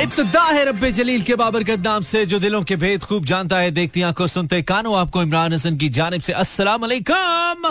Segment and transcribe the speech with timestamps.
[0.00, 3.70] इब्तदा है रब्बे जलील के बाबर नाम से, जो दिलों के भेद खूब जानता है।
[3.70, 7.66] देखती आँखों सुनते कानों, आपको इमरान हसन की जानब से अस्सलाम वालेकुम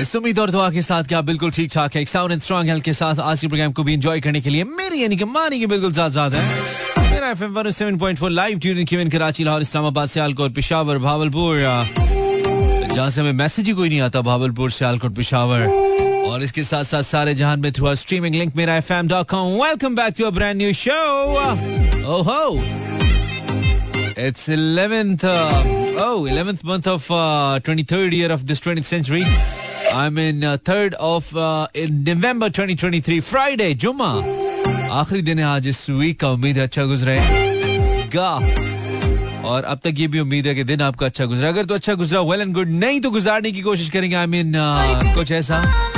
[0.00, 2.84] इस उम्मीद और दुआ के साथ क्या बिल्कुल ठीक ठाक है साउंड एंड स्ट्रॉन्ग हेल्थ
[2.84, 5.58] के साथ आज के प्रोग्राम को भी एंजॉय करने के लिए मेरी, यानी कि मानी
[5.58, 6.42] की बिल्कुल साथ है।
[7.12, 11.58] मेरा एफएम 107.4 लाइव ट्यून क्यून कराची, लाहौर, इस्लामाबाद, सियालकोट, पिशावर, भावलपुर।
[12.94, 15.66] जहाँ से हमें मैसेज ही कोई नहीं आता, भावलपुर, सियालकोट, पिशावर।
[16.32, 19.48] और इसके साथ साथ सारे जहान में through streaming link Mera F M dot com
[19.62, 21.00] welcome back to brand new show
[22.12, 22.44] ओहो
[24.22, 29.22] It's 11th, uh, oh, 11th month of uh, 23rd year of this 20th century.
[29.92, 34.10] I'm in uh, 3rd of uh, in November 2023, Friday, जुम्मा.
[34.92, 37.18] आखिरी दिन है आज इस week का उम्मीद है अच्छा गुजरे।
[38.14, 38.30] गा।
[39.48, 41.94] और अब तक ये भी उम्मीद है कि दिन आपका अच्छा गुजरा। अगर तो अच्छा
[41.94, 45.14] गुजरा वेल एंड गुड नहीं तो गुजारने की कोशिश करेंगे I I mean mean, uh,
[45.14, 45.88] कुछ ऐसा।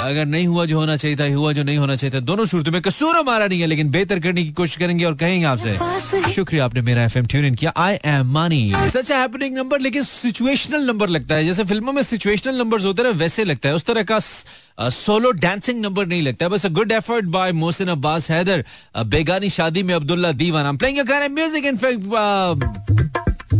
[0.00, 2.72] अगर नहीं हुआ जो होना चाहिए था हुआ जो नहीं होना चाहिए था। दोनों सूरतों
[2.72, 5.76] में कसूर हमारा नहीं है, लेकिन बेहतर करने की कोशिश करेंगे और कहेंगे आपसे,
[6.32, 10.86] शुक्रिया आपने मेरा एफएम ट्यून इन किया। I am money such happening number लेकिन सिचुएशनल
[10.86, 14.02] नंबर लगता है। जैसे फ़िल्मों में सिचुएशनल नंबर होते हैं वैसे लगता है। उस तरह
[14.02, 14.18] का
[14.90, 18.64] सोलो डांसिंग नंबर नहीं लगता है। बस a good effort by Mohsin Abbas Haider
[19.06, 20.98] बेगानी शादी में अब्दुल्ला दीवान। प्लेइंग
[21.30, 22.02] म्यूज़िक इन फैक्ट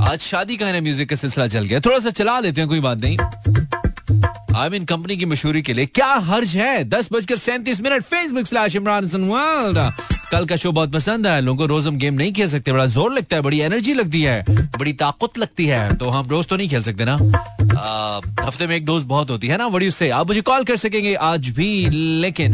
[0.02, 2.98] आज शादी का म्यूज़िक का सिलसिला चल गया। थोड़ा सा चला लेते हैं, कोई बात
[2.98, 3.16] नहीं।
[4.58, 6.84] आई मीन कंपनी की मशहूरी के लिए। क्या हर्ज है?
[6.84, 8.02] दस बजकर सैंतीस minute.
[8.04, 9.78] Facebook slash Imran world
[10.30, 12.86] कल का शो बहुत पसंद है। लोगों को रोज हम गेम नहीं खेल सकते। बड़ा
[12.86, 16.56] ज़ोर लगता है, बड़ी एनर्जी लगती है, बड़ी ताकत लगती है। तो हम रोज तो
[16.56, 17.14] नहीं खेल सकते ना।
[18.42, 21.14] हफ़्ते में एक डोज बहुत होती है ना। बड़ी उससे आप मुझे कॉल कर सकेंगे
[21.30, 21.70] आज भी,
[22.20, 22.52] लेकिन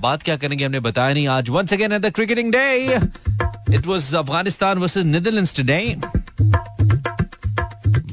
[0.00, 0.64] बात क्या करेंगे?
[0.64, 2.98] हमने बताया नहीं आज। Once again the cricketing day
[3.74, 5.80] it was Afghanistan versus Netherlands today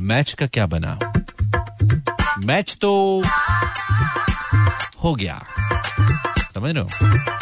[0.01, 0.99] match का क्या बना?
[2.49, 2.91] मैच तो
[5.03, 5.43] हो गया।
[6.53, 7.38] समझ रहे हो?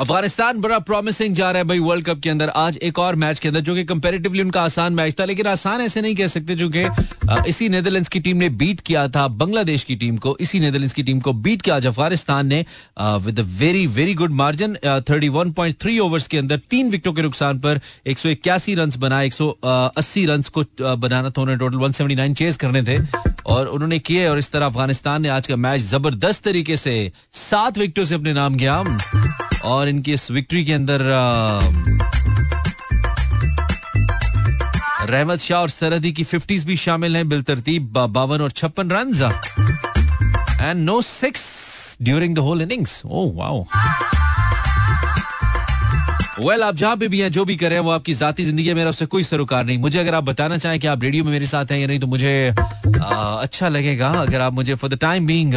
[0.00, 3.38] अफ़गानिस्तान बड़ा प्रॉमिसिंग जा रहा है भाई वर्ल्ड कप के अंदर। आज एक और मैच
[3.38, 6.54] के अंदर, जो कि कंपैरेटिवली उनका आसान मैच था, लेकिन आसान ऐसे नहीं कह सकते,
[6.54, 6.84] जो कि
[7.48, 11.02] इसी नेदरलैंड्स की टीम ने बीट किया था बांग्लादेश की टीम को, इसी नेदरलैंड्स की
[11.02, 12.64] टीम को बीट किया। आज अफ़गानिस्तान ने
[13.00, 17.22] with very very good margin thirty one point three overs के अंदर तीन विकेटों के
[17.22, 20.64] नुकसान पर एक सौ इक्यासी रन बनाए, एक सौ अस्सी रन को
[20.98, 22.98] बनाना था। उन्हें total one seventy nine chase करने थे
[23.46, 27.78] और उन्होंने किए और इस तरह अफ़गानिस्तान ने आज का मैच ज़बरदस्त तरीके से सात
[27.78, 28.82] विकेटों से अपने नाम किया।
[29.64, 31.00] और इनकी इस विक्ट्री के अंदर
[35.10, 39.12] रहमत शाह और सरहदी की फिफ्टीज भी शामिल हैं बिल तरतीब बावन और छप्पन run
[40.60, 43.64] and no six during the whole innings oh wow
[46.40, 48.90] well आप जहाँ पे भी हैं जो भी करें वो आपकी जाती ज़िंदगी है मेरा
[48.90, 51.72] उससे कोई सरोकार नहीं। मुझे अगर आप बताना चाहें कि आप रेडियो में मेरे साथ
[51.72, 55.54] हैं या नहीं तो मुझे आ, अच्छा लगेगा। अगर आप मुझे फॉर द टाइम बीइंग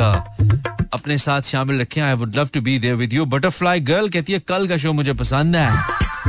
[0.94, 4.34] अपने साथ शामिल रखें। I would love to be there with you butterfly girl कहती
[4.34, 5.70] है, कल का शो मुझे पसंद है।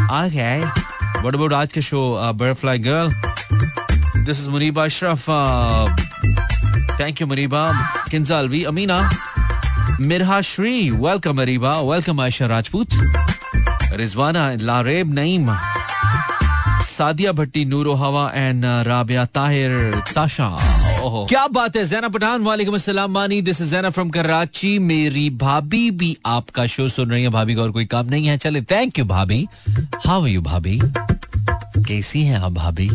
[0.01, 2.03] ओके व्हाट अबाउट आज का show
[2.35, 3.09] butterfly girl
[4.25, 5.29] this is Muniba Ashraf
[7.01, 7.63] thank you Muniba
[8.11, 8.99] Kinza Alvi Amina
[10.01, 12.89] Mirha Shri welcome Areeba welcome Ayesha Rajput
[14.01, 15.51] Rizwana Laraib Naeem
[16.85, 20.49] Sadia Bhatti Nooro Hawa and Rabia Tahir Tasha
[21.11, 21.85] क्या बात है?
[21.85, 26.89] जैना पठान, वालेकुम अस्सलाम। Mani this is Zaina from Karachi मेरी भाभी भी आपका show
[26.89, 29.49] सुन रही है। भाभी का और कोई काम नहीं है। चले थैंक यू भाभी।
[30.07, 30.81] हाउ यू भाभी?
[31.79, 32.91] कैसी हैं आप, भाभी?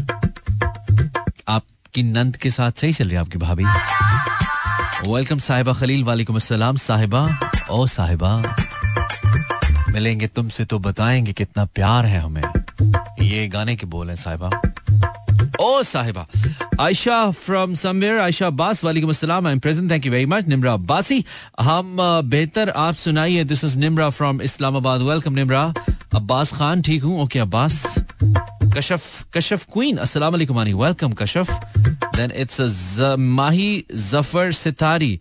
[1.48, 3.66] आपकी नंद के साथ सही चल रही है आपकी भाभी?
[5.12, 7.40] वेलकम साहिबा खलील। वालेकुम अस्सलाम, साहिबा।
[7.70, 8.56] ओ, साहिबा,
[9.90, 12.44] मिलेंगे तुमसे तो बताएँगे कितना प्यार है हमें।
[13.22, 14.50] ये गाने के बोल हैं, साहिबा।
[15.66, 16.26] ओ साहिबा।
[16.80, 20.74] आयशा फ्रॉम समवेयर आयशा अब्बास, वालेकुम अस्सलाम I am present thank you very much Nimra
[20.74, 21.24] Abbasi.
[21.62, 21.98] हम
[22.30, 25.64] बेहतर आप सुनाइए this is Nimra from Islamabad welcome Nimra.
[26.14, 27.22] Abbas Khan, ठीक हूँ?
[27.22, 27.84] ओके अब्बास।
[28.78, 31.52] कशफ कशफ क्वीन अस्सलाम वालेकुम, आनी welcome Kashaf.
[32.16, 35.20] Then it's Mahi Zafar Sitari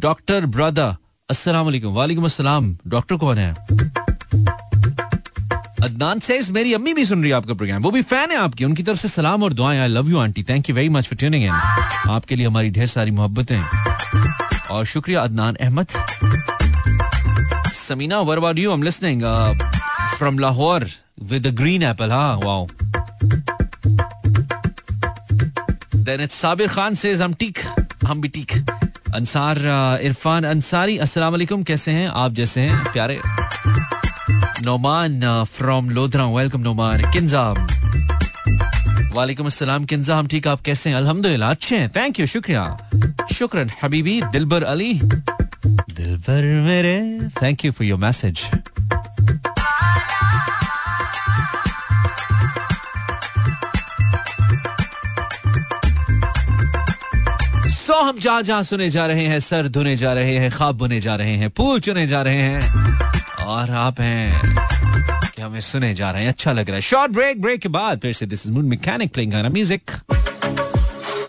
[0.00, 0.96] doctor brother
[1.28, 3.54] अस्सलाम वालेकुम। वालेकुम अस्सलाम डॉक्टर कौन है?
[5.84, 8.64] अदनान सेज मेरी अम्मी भी सुन रही है आपका प्रोग्राम वो भी फ़ैन है आपकी.
[8.64, 9.78] उनकी तरफ़ से सलाम और दुआएँ.
[9.80, 10.42] I love you aunty.
[10.48, 11.50] Thank you very much for tuning in
[12.10, 13.60] आपके लिए हमारी ढेर सारी मोहब्बतें.
[14.70, 15.86] और शुक्रिया Adnan Ahmed.
[17.74, 19.22] Samina where about you am listening
[20.18, 20.86] from Lahore
[21.22, 22.66] with green apple हाँ wow
[25.96, 27.58] then it's Sabir Khan says हम ठीक
[28.06, 28.52] हम भी ठीक
[29.14, 29.58] अंसार
[30.02, 32.08] इरफान अंसारी अस्सलाम वालेकुम कैसे हैं?
[32.08, 32.82] आप जैसे हैं?
[32.92, 33.20] प्यारे.
[34.62, 35.20] नोमान
[35.52, 37.42] फ्रॉम लोधरा वेलकम नोमान किंजा
[39.14, 42.64] वालेकुम अस्सलाम किंजा हम ठीक आप कैसे हैं अल्हम्दुलिल्लाह अच्छे हैं थैंक यू शुक्रिया
[43.38, 46.96] शुक्रन हबीबी दिलबर अली बाबर मेरे
[47.42, 48.42] thank you for your message
[57.74, 61.00] so हम जहाँ जहाँ सुने जा रहे हैं सर धुने जा रहे हैं खाब बुने
[61.00, 63.13] जा रहे हैं फूल चुने जा रहे हैं
[63.44, 64.56] और आप हैं
[65.26, 68.00] कि हमें सुने जा रहे हैं। अच्छा लग रहा है। शॉर्ट ब्रेक ब्रेक के बाद
[68.00, 69.90] फिर से this is mood mechanic playing music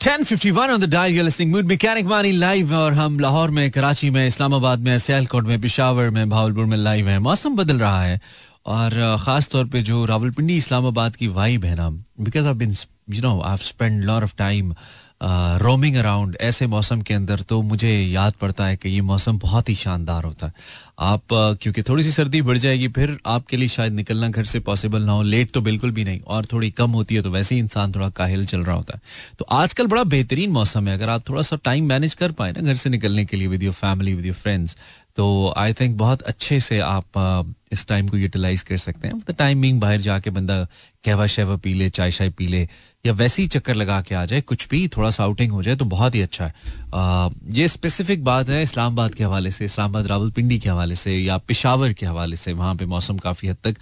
[0.02, 4.10] 1051 on the dial you're listening mood mechanic Wani live और हम लाहौर में, कराची
[4.10, 8.20] में, इस्लामाबाद में, सियालकोट में, पिशावर में, भावलपुर में लाइव है। मौसम बदल रहा है
[8.66, 12.76] और खास तौर पे जो रावलपिंडी इस्लामाबाद की वाइब है ना because I been
[13.10, 14.74] you know I spend lot of time
[15.22, 19.70] roaming around ऐसे मौसम के अंदर तो मुझे याद पड़ता है कि ये मौसम बहुत
[19.70, 20.54] ही शानदार होता है।
[21.00, 21.22] आप
[21.62, 25.12] क्योंकि थोड़ी सी सर्दी बढ़ जाएगी, फिर आपके लिए शायद निकलना घर से पॉसिबल ना
[25.12, 27.92] हो। लेट तो बिल्कुल भी नहीं, और थोड़ी कम होती है तो वैसे ही इंसान
[27.92, 29.02] थोड़ा काहिल चल रहा होता है।
[29.40, 32.62] तो आजकल बड़ा बेहतरीन मौसम है। अगर आप थोड़ा सा टाइम मैनेज कर पाए ना
[32.62, 34.78] घर से निकलने के लिए with your family with your friends
[35.18, 39.80] तो आई थिंक बहुत अच्छे से आप इस टाइम को यूटिलाइज कर सकते हैं। टाइमिंग
[39.82, 40.64] बाहर जाके बंदा
[41.06, 42.68] कहवा शहवा पी ले चाय शाय पी ले
[43.06, 45.76] या वैसे ही चक्कर लगा के आ जाए कुछ भी थोड़ा सा आउटिंग हो जाए
[45.76, 46.54] तो बहुत ही अच्छा है।
[46.94, 51.38] आ, ये स्पेसिफिक बात है इस्लामाबाद के हवाले से इस्लामाबाद रावलपिंडी के हवाले से या
[51.38, 53.78] पिशावर के हवाले से वहाँ पे मौसम काफ़ी हद तक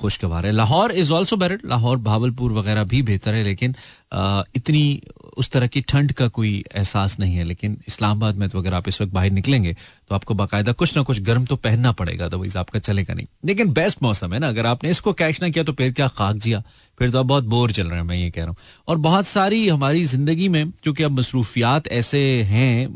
[0.00, 3.74] खुशगवार है। Lahore is also better Lahore Bahawalpur वगैरह भी बेहतर है लेकिन
[4.12, 5.02] आ, इतनी
[5.36, 8.88] उस तरह की ठंड का कोई एहसास नहीं है लेकिन इस्लामाबाद में तो अगर आप
[8.88, 9.72] इस वक्त बाहर निकलेंगे
[10.08, 13.26] तो आपको बाकायदा कुछ ना कुछ गर्म तो पहनना पड़ेगा तो वही आपका चलेगा नहीं।
[13.44, 16.36] लेकिन बेस्ट मौसम है ना अगर आपने इसको कैश ना किया तो फिर क्या खाक
[16.36, 16.62] जिया?
[16.98, 18.56] फिर तो आप बहुत बोर चल रहे हैं मैं ये कह रहा हूँ।
[18.88, 22.86] और बहुत सारी हमारी ज़िंदगी में क्योंकि अब मसरूफियात ऐसे हैं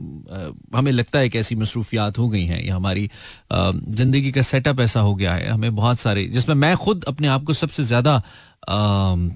[0.77, 3.09] हमें लगता है कि ऐसी मसरूफियात हो गई हैं या हमारी
[3.53, 7.45] ज़िंदगी का सेटअप ऐसा हो गया है हमें बहुत सारे जिसमें मैं खुद अपने आप
[7.45, 8.23] को सबसे ज़्यादा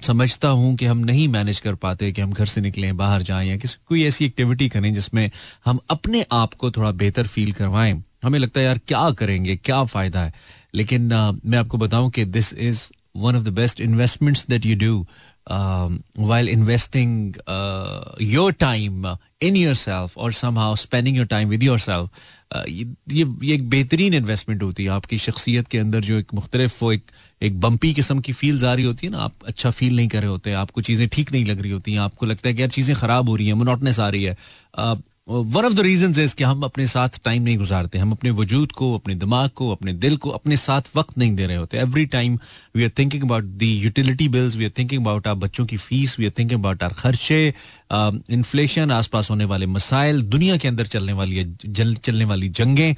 [0.03, 3.49] समझता हूँ कि हम नहीं मैनेज कर पाते कि हम घर से निकलें बाहर जाएँ
[3.49, 5.29] या किसी कोई ऐसी एक्टिविटी करें जिसमें
[5.65, 9.55] हम अपने आप को थोड़ा बेहतर फील करवाएँ। हमें लगता है यार क्या करेंगे?
[9.55, 10.33] क्या फ़ायदा है?
[10.75, 12.81] लेकिन uh, मैं आपको बताऊँ कि this is
[13.13, 15.05] one of the best investments that you do
[15.47, 19.07] um, while investing uh, your time
[19.41, 22.09] in yourself or somehow spending your time with yourself
[22.55, 26.77] uh, ये ये एक बेहतरीन इन्वेस्टमेंट होती है। आपकी शख्सियत के अंदर जो एक मुख्तलिफ़
[26.81, 27.03] वो एक
[27.41, 30.21] एक बम्पी किस्म की फील्स आ रही होती है ना आप अच्छा फील नहीं कर
[30.21, 32.69] रहे होते आपको चीज़ें ठीक नहीं लग रही होती हैं आपको लगता है कि यार
[32.69, 34.37] चीज़ें खराब हो रही हैं मोनोटनेस आ रही है।
[34.79, 34.97] uh,
[35.29, 38.71] one of the reason is कि हम अपने साथ टाइम नहीं गुजारते। हम अपने वजूद
[38.71, 42.05] को, अपने दिमाग को, अपने दिल को अपने साथ वक्त नहीं दे रहे होते। Every
[42.05, 42.37] time
[42.75, 46.19] we are thinking about the utility bills we are thinking about our बच्चों की fees
[46.19, 47.53] we are thinking about our खर्चे
[47.91, 52.95] इन्फ्लेशन आसपास होने वाले मसाइल दुनिया के अंदर चलने वाली जल, चलने वाली जंगें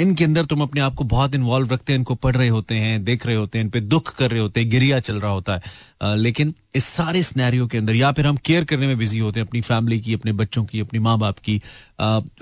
[0.00, 3.02] इनके अंदर तुम अपने आप को बहुत इन्वॉल्व रखते हैं इनको पढ़ रहे होते हैं
[3.04, 5.54] देख रहे होते हैं इन पे दुख कर रहे होते हैं गिरिया चल रहा होता
[5.54, 9.40] है। लेकिन इस सारे स्नैरियो के अंदर या फिर हम केयर करने में बिज़ी होते
[9.40, 11.60] हैं अपनी फैमिली की अपने बच्चों की अपनी माँ बाप की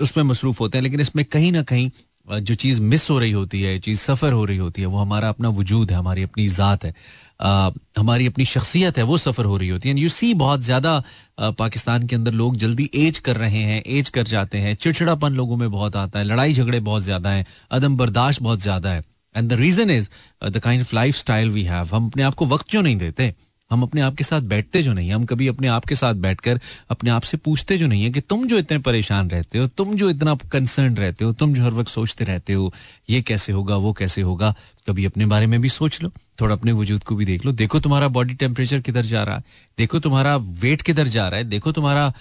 [0.01, 1.89] उसमें मसरूफ होते हैं लेकिन इसमें कहीं ना कहीं
[2.27, 5.29] जो चीज़ मिस हो रही होती है चीज़ सफ़र हो रही होती है वो हमारा
[5.29, 6.93] अपना वजूद है हमारी अपनी ज़ात है।
[7.41, 11.03] हमारी अपनी शख्सियत है, वो सफ़र हो रही होती है। यू सी बहुत ज़्यादा
[11.39, 15.57] पाकिस्तान के अंदर लोग जल्दी एज कर रहे हैं, एज कर जाते हैं। चिड़चिड़ापन लोगों
[15.57, 19.03] में बहुत आता है लड़ाई झगड़े बहुत ज़्यादा है, अदम बर्दाश्त बहुत ज़्यादा है।
[19.35, 20.09] And the reason is
[20.43, 23.33] the kind of life style we have हम अपने आप को वक्त क्यों नहीं देते?
[23.71, 26.59] हम अपने आप के साथ बैठते जो नहीं, हम कभी अपने आप के साथ बैठकर
[26.91, 29.95] अपने आप से पूछते जो नहीं है कि तुम जो इतने परेशान रहते हो, तुम
[29.95, 32.73] जो इतना कंसर्न रहते हो, तुम जो हर वक्त सोचते रहते हो,
[33.09, 34.53] ये कैसे होगा, वो कैसे होगा,
[34.87, 36.11] कभी अपने बारे में भी सोच लो।
[36.41, 39.43] थोड़ा अपने वजूद को भी देख लो। देखो तुम्हारा बॉडी टेम्परेचर किधर जा रहा है।
[39.77, 42.13] देखो तुम्हारा वेट किधर जा रहा है। देखो तुम्हारा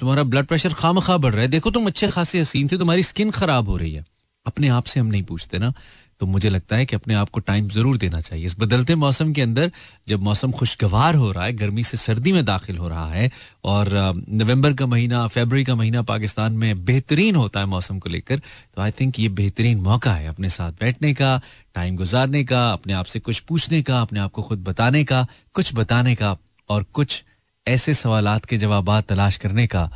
[0.00, 3.02] तुम्हारा ब्लड प्रेशर खाम खा बढ़ रहा है। देखो तुम अच्छे खासे हसीन थे, तुम्हारी
[3.02, 4.04] स्किन खराब हो रही है।
[4.46, 5.72] अपने आप से हम नहीं पूछते ना।
[6.20, 9.32] तो मुझे लगता है कि अपने आप को टाइम ज़रूर देना चाहिए। इस बदलते मौसम
[9.32, 9.70] के अंदर,
[10.08, 13.30] जब मौसम खुशगवार हो रहा है, गर्मी से सर्दी में दाखिल हो रहा है,
[13.64, 13.88] और
[14.30, 18.82] नवंबर का महीना फेबररी का महीना पाकिस्तान में बेहतरीन होता है मौसम को लेकर तो
[18.82, 21.40] आई थिंक ये बेहतरीन मौका है अपने साथ बैठने का
[21.74, 25.26] टाइम गुजारने का, अपने आप से कुछ पूछने का, अपने आप को खुद बताने का,
[25.54, 26.36] कुछ बताने का,
[26.70, 27.22] और कुछ
[27.66, 29.90] ऐसे सवाल के जवाब तलाश करने का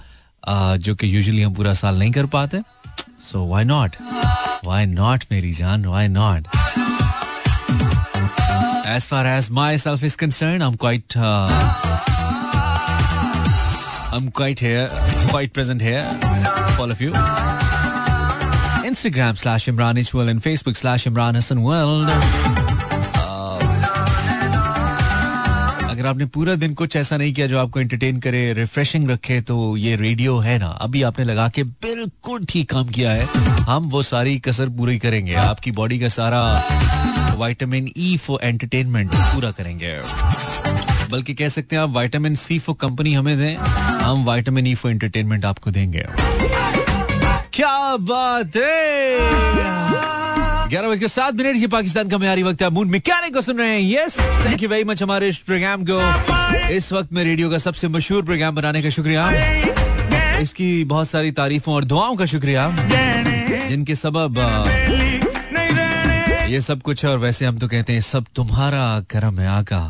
[0.79, 2.61] जो कि यूजली हम पूरा साल नहीं कर पाते।
[3.32, 3.96] So why not
[4.68, 5.84] Why not, Mary Jan?
[5.90, 6.48] Why not?
[8.94, 11.16] As far as myself is concerned, I'm quite.
[11.16, 11.48] Uh,
[14.18, 14.90] I'm quite here,
[15.30, 16.04] quite present here
[16.76, 17.12] for all of you.
[18.92, 22.61] Instagram slash Imran Ishwal and Facebook slash Imran Hassan World.
[26.03, 29.77] अगर आपने पूरा दिन कुछ ऐसा नहीं किया जो आपको एंटरटेन करे रिफ्रेशिंग रखे तो
[29.77, 33.27] ये रेडियो है ना। अभी आपने लगा के बिल्कुल ठीक काम किया है।
[33.69, 36.41] हम वो सारी कसर पूरी करेंगे। आपकी बॉडी का सारा
[37.39, 39.97] वाइटामिन ई फॉर एंटरटेनमेंट पूरा करेंगे।
[41.11, 44.93] बल्कि कह सकते हैं आप वाइटामिन सी फॉर कंपनी हमें दें। हम वाइटामिन ई फॉर
[44.93, 46.07] एंटरटेनमेंट आपको देंगे।
[47.55, 49.92] क्या बात है!
[50.73, 53.71] ग्यारह बजकर सात मिनट ये पाकिस्तान का म्यारी वक्त है। मून मैकेनिक को सुन रहे
[53.71, 55.99] हैं। Yes thank you very much हमारे इस प्रोग्राम को।
[56.69, 59.29] इस वक्त में रेडियो का सबसे मशहूर प्रोग्राम बनाने का शुक्रिया।
[60.41, 62.69] इसकी बहुत सारी तारीफों और दुआओं का शुक्रिया।
[63.69, 64.39] जिनके सबब
[66.51, 69.85] ये सब कुछ है और वैसे हम तो कहते हैं, सब तुम्हारा करम है आका।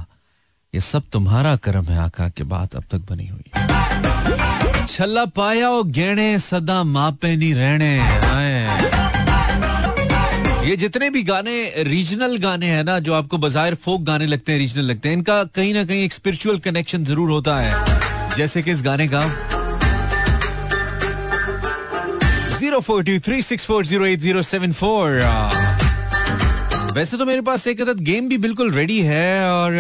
[0.75, 5.83] ये सब तुम्हारा करम है आका के बात अब तक बनी हुई छल्ला पाया ओ
[5.97, 8.92] गेणे सदा मापे नहीं रहने।
[10.63, 11.53] ये जितने भी गाने
[11.85, 15.43] रीजनल गाने हैं ना, जो आपको बाज़ार फोक गाने लगते हैं रीजनल लगते हैं, इनका
[15.55, 19.23] कहीं ना कहीं एक स्पिरिचुअल कनेक्शन ज़रूर होता है। जैसे कि इस गाने का।
[22.59, 25.09] Zero four two three six four zero eight zero seven four.
[26.95, 29.75] वैसे तो मेरे पास एक अदद गेम भी बिल्कुल रेडी है और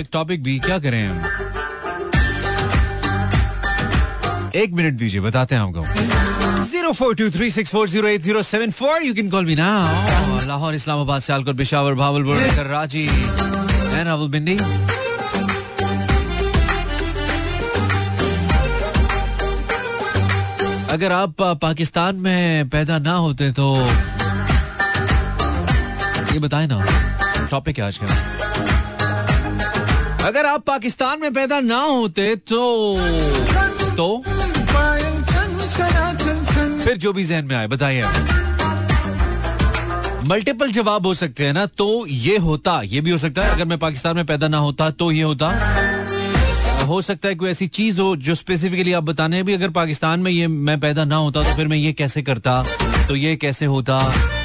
[0.00, 1.24] एक टॉपिक भी, क्या करें हम?
[4.54, 6.09] एक मिनट दीजिए, बताते हैं आपको।
[6.90, 9.54] Zero four two three six four zero eight zero seven four you can call me
[9.54, 14.56] now Lahore Islamabad Sialkot Peshawar Bahawalpur Karachi and Rawalpindi
[20.92, 23.66] अगर आप पाकिस्तान में पैदा ना होते तो
[26.32, 26.78] ये बताए ना
[27.50, 28.06] टॉपिक है आज का?
[30.28, 32.62] अगर आप पाकिस्तान में पैदा ना होते तो
[33.96, 34.08] तो
[36.80, 38.04] फिर जो भी जहन में आए, बताइए
[40.28, 43.64] मल्टीपल जवाब हो सकते हैं ना तो ये होता, ये भी हो सकता है। अगर
[43.64, 45.48] मैं पाकिस्तान में पैदा ना होता तो ये होता।
[46.86, 50.30] हो सकता है कोई ऐसी चीज़ हो जो स्पेसिफिकली आप बताने भी, अगर पाकिस्तान में
[50.30, 52.62] ये मैं पैदा ना होता तो फिर मैं ये कैसे करता
[53.08, 53.98] तो ये कैसे होता।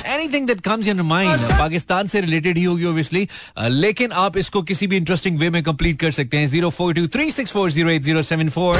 [0.07, 3.27] Anything that comes in mind Pakistan से रिलेटेड ही होगी ऑब्वियसली
[3.59, 7.07] लेकिन आप इसको किसी भी इंटरेस्टिंग वे में कंप्लीट कर सकते हैं। Zero four two
[7.07, 8.77] three six four zero eight zero seven four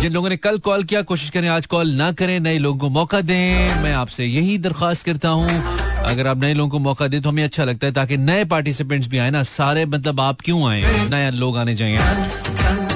[0.00, 2.88] जिन लोगों ने कल कॉल किया, कोशिश करें आज कॉल ना करें, नए लोगों को
[2.90, 5.48] मौका दें। मैं आपसे यही दरख्वास्त करता हूँ,
[6.04, 9.08] अगर आप नए लोगों को मौका दें तो हमें अच्छा लगता है, ताकि नए पार्टिसिपेंट्स
[9.08, 10.82] भी आए ना, सारे मतलब आप क्यों आए?
[11.10, 11.98] नए लोग आने चाहिए।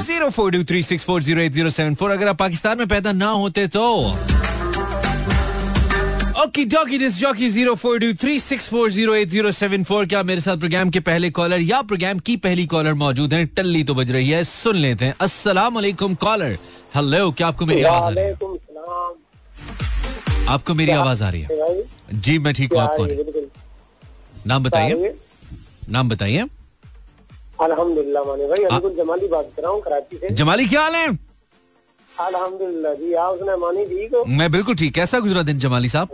[0.02, 2.86] Zero four two three six four zero eight zero seven four, अगर आप पाकिस्तान में
[2.88, 3.84] पैदा ना होते तो
[6.42, 10.06] okay dokey this jockey zero four two three six four zero eight zero seven four
[10.06, 13.46] क्या मेरे साथ प्रोग्राम के पहले कॉलर या प्रोग्राम की पहली कॉलर मौजूद हैं?
[13.56, 16.56] टल्ली तो बज रही है सुन लेते हैं। अस्सलाम वालेकुम कॉलर
[16.94, 18.32] हेलो क्या आपको मेरी आवाज़ आ रही है?
[20.48, 21.48] आपको मेरी आवाज़ आ रही है?
[22.14, 23.08] जी मैं ठीक हूँ आप कौन
[24.46, 25.14] नाम बताइए।
[25.90, 26.40] नाम बताइए।
[27.60, 31.08] अल्हम्दुलिल्लाह माने भाई अब्दुल जमाली बात कर रहा हूँ कराची से। जमाली क्या हाल है?
[32.20, 34.24] अल्हम्दुलिल्लाह जी आप सुना मानी ठीक हो?
[34.28, 36.08] मैं बिल्कुल ठीक कैसा गुजरा दिन जमाली साहब?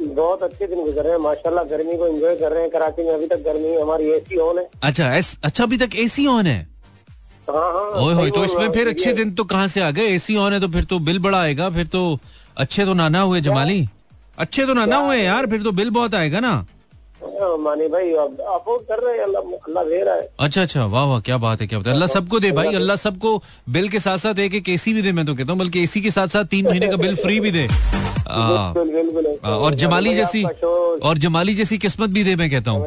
[0.00, 3.12] बहुत अच्छे दिन गुजर रहे हैं माशाल्लाह गर्मी को एंजॉय कर रहे हैं कराची में
[3.14, 6.60] अभी तक गर्मी हमारी एसी ऑन है। अच्छा एस, अच्छा अभी तक एसी ऑन है?
[7.50, 10.06] हाँ हाँ। ओए होए तो इसमें फिर अच्छे दिन तो कहाँ से आ गए?
[10.14, 12.18] एसी ऑन है तो फिर तो बिल बड़ा आएगा फिर तो
[12.56, 13.86] अच्छे तो नाना हुए जमाली।
[14.38, 16.54] अच्छे तो नाना हुए यार फिर तो बिल बहुत आएगा ना।
[17.62, 21.20] मानी भाई अफोर्ड कर रहे हैं अल्लाह अल्लाह दे रहा है। अच्छा अच्छा वाह वाह
[21.20, 23.30] क्या बात है क्या बात है। अल्लाह सबको दे भाई अल्लाह सबको
[23.76, 26.00] बिल के साथ साथ एक एक एसी भी दे मैं तो कहता हूँ बल्कि एसी
[26.00, 27.66] के साथ साथ तीन महीने का बिल फ्री भी दे।
[29.44, 32.86] और जमाली जैसी और जमाली जैसी किस्मत भी दे मैं कहता हूँ।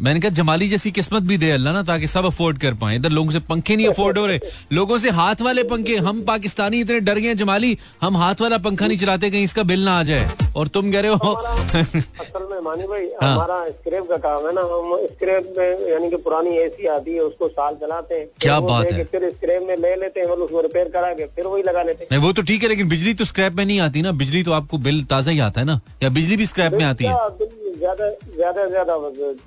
[0.00, 3.10] मैंने कहा जमाली जैसी किस्मत भी दे अल्लाह ना ताकि सब अफोर्ड कर पाए। इधर
[3.10, 4.40] लोगों से पंखे नहीं अफोर्ड हो रहे।
[4.72, 8.86] लोगों से हाथ वाले पंखे हम पाकिस्तानी इतने डर गए जमाली हम हाथ वाला पंखा
[8.86, 12.60] नहीं चलाते कहीं इसका बिल ना आ जाए। और तुम कह रहे हो असल में
[12.60, 16.56] मानी भाई हाँ। हमारा स्क्रैप का काम है ना हम स्क्रेप में यानी कि पुरानी
[16.58, 20.20] एसी आती है उसको साल चलाते हैं। क्या बात है। फिर स्क्रैप में ले लेते
[20.20, 22.88] हैं उसको रिपेयर करा के फिर वही लगा लेते हैं। वो तो ठीक है लेकिन
[22.88, 25.66] बिजली तो स्क्रैप में नहीं आती ना। बिजली तो आपको बिल ताज़ा ही आता है
[25.66, 27.14] ना या बिजली भी स्क्रैप में आती है?
[27.78, 28.94] ज़्यादा ज़्यादा ज़्यादा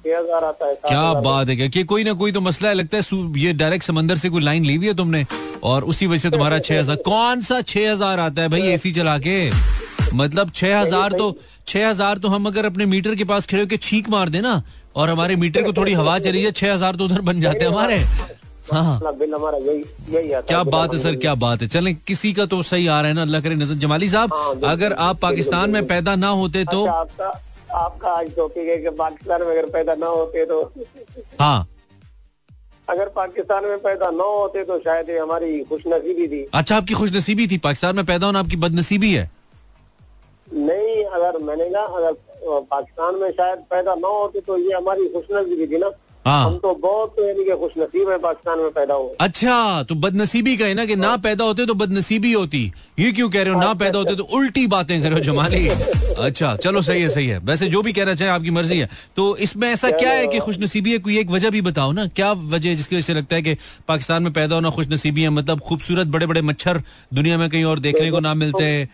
[0.04, 2.98] छह हज़ार आता है क्या बात है क्या कोई ना कोई तो मसला है लगता
[2.98, 3.04] है
[3.40, 5.26] ये डायरेक्ट समंदर से कोई लाइन ली हुई है तुमने?
[5.64, 8.92] और उसी वजह से तुम्हारा छह हज़ार कौन सा छह हज़ार आता है भाई एसी
[8.94, 9.38] चला के?
[10.14, 11.36] मतलब छह हज़ार तो
[11.68, 14.62] छह हज़ार तो हम अगर अपने मीटर के पास खड़े होकर छींक मार देना
[14.96, 17.72] और हमारे मीटर को थोड़ी हवा चली जाए छह हज़ार तो उधर बन जाते हैं
[17.72, 17.98] हमारे।
[18.72, 19.84] हाँ। बिल हमारा यही
[20.16, 23.10] यही क्या बात है सर क्या बात है। चलें किसी का तो सही आ रहा
[23.10, 26.64] है ना अल्लाह करे नज़र। जमाली साहब हाँ, अगर आप पाकिस्तान में पैदा ना होते
[26.66, 26.84] तो?
[26.86, 27.30] अच्छा,
[27.74, 30.62] आपका आज टॉपिक है कि पाकिस्तान में अगर पैदा ना होते तो
[31.40, 31.68] हाँ।
[32.88, 37.48] अगर पाकिस्तान में पैदा ना होते तो शायद ये हमारी खुशनसीबी थी। अच्छा आपकी खुशनसीबी
[37.48, 37.58] थी?
[37.58, 39.30] पाकिस्तान में पैदा होना आपकी बदनसीबी है?
[40.48, 42.14] नहीं अगर मैंने ना अगर
[42.44, 45.90] पाकिस्तान में शायद पैदा ना होते तो ये हमारी खुशनसीबी थी ना।
[46.28, 50.58] हम तो बहुत यानी कि खुश नसीब है पाकिस्तान में पैदा हुए। अच्छा तो बदनसीबी
[50.58, 53.60] का है ना कि ना पैदा होते तो बदनसीबी होती। ये क्यों कह रहे हो
[53.60, 55.68] ना पैदा होते तो उल्टी बातें करो जमाली।
[56.22, 59.36] अच्छा चलो सही है सही है। वैसे जो भी कहना चाहे आपकी मर्ज़ी है। तो
[59.38, 61.00] इसमें ऐसा क्या है कि खुशनसीबी है?
[61.00, 63.56] कोई एक वजह भी बताओ ना। क्या वजह है जिसकी वजह से लगता है कि
[63.88, 65.30] पाकिस्तान में पैदा होना खुश नसीबी है?
[65.30, 66.82] मतलब खूबसूरत बड़े बड़े मच्छर
[67.14, 68.90] दुनिया में कहीं और देखने को ना मिलते हैं।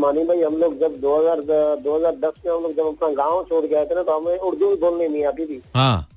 [0.00, 1.40] मानी भाई हम लोग जब 2000
[1.80, 5.08] 2010 में हम लोग जब अपना गाँव छोड़ गए थे ना तो हमें उर्दू बोलने
[5.08, 6.08] नहीं आती थी। हाँ।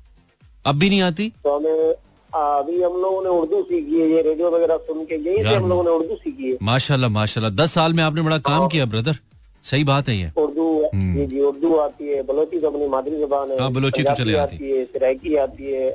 [0.65, 1.29] अब भी नहीं आती?
[1.43, 1.93] तो हमें
[2.33, 5.69] अभी हम लोगों ने उर्दू सीखी है ये रेडियो वगैरह सुन के यही से हम
[5.69, 9.17] लोगों ने उर्दू सीखी है। माशाल्लाह माशाल्लाह। दस साल में आपने बड़ा काम किया ब्रदर।
[9.65, 13.51] सही बात है ये। उर्दू जी जी उर्दू आती है बलोची तो अपनी मादरी जबान
[13.51, 15.87] है हाँ, बलोची तो चले आती। है सराइकी आती है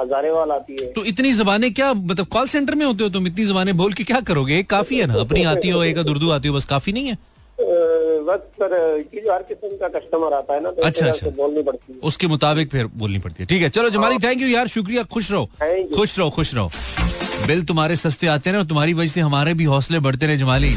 [0.00, 3.26] हजारेवाल आती है। तो इतनी जबानें क्या मतलब कॉल सेंटर में होते हो तुम?
[3.26, 4.58] इतनी जबानें बोल के क्या करोगे?
[4.58, 7.18] एक काफ़ी है ना अपनी आती हो एक उर्दू आती हो बस काफ़ी नहीं है?
[7.58, 11.98] बस जो हर किस्म का कस्टमर आता है ना तो अच्छा, अच्छा। बोलनी पड़ती है।
[12.08, 15.30] उसके मुताबिक फिर बोलनी पड़ती है। ठीक है चलो जमाली थैंक यू यार शुक्रिया खुश
[15.32, 15.48] रहो।
[15.96, 16.70] खुश रहो खुश रहो।
[17.46, 20.72] बिल तुम्हारे सस्ते आते हैं और तुम्हारी वजह से हमारे भी हौसले बढ़ते रहे Jamali.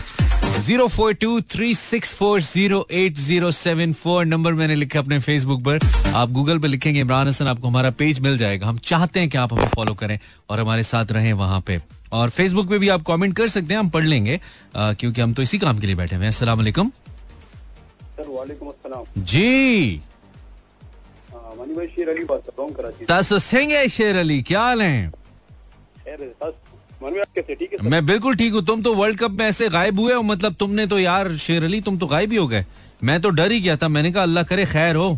[0.60, 5.20] Zero four two three six four zero eight zero seven four number मैंने लिखा अपने
[5.20, 5.80] फेसबुक पर।
[6.16, 9.38] आप गूगल पर लिखेंगे इमरान हसन आपको हमारा पेज मिल जाएगा। हम चाहते हैं कि
[9.38, 10.20] आप हमें फॉलो करें
[10.50, 11.80] और हमारे साथ रहें वहाँ पे।
[12.12, 14.40] और फेसबुक पे भी आप कमेंट कर सकते हैं हम पढ़ लेंगे
[14.76, 19.24] क्योंकि हम तो इसी काम के लिए बैठे हुए हैं। अस्सलाम वालेकुम। सर वालेकुम अस्सलाम।
[19.24, 20.02] जी।
[21.58, 24.82] मानी भाई शेर अली बात कर रहा हूँ कराची तस सिंह शेर अली क्या हाल
[24.82, 25.12] है?
[27.84, 30.86] मैं बिल्कुल ठीक हूँ। तुम तो वर्ल्ड कप में ऐसे गायब हुए हो मतलब तुमने
[30.88, 32.66] तो यार शेर अली तुम तो गायब ही हो गए।
[33.04, 35.18] मैं तो डर ही गया था मैंने कहा अल्लाह करे खैर हो।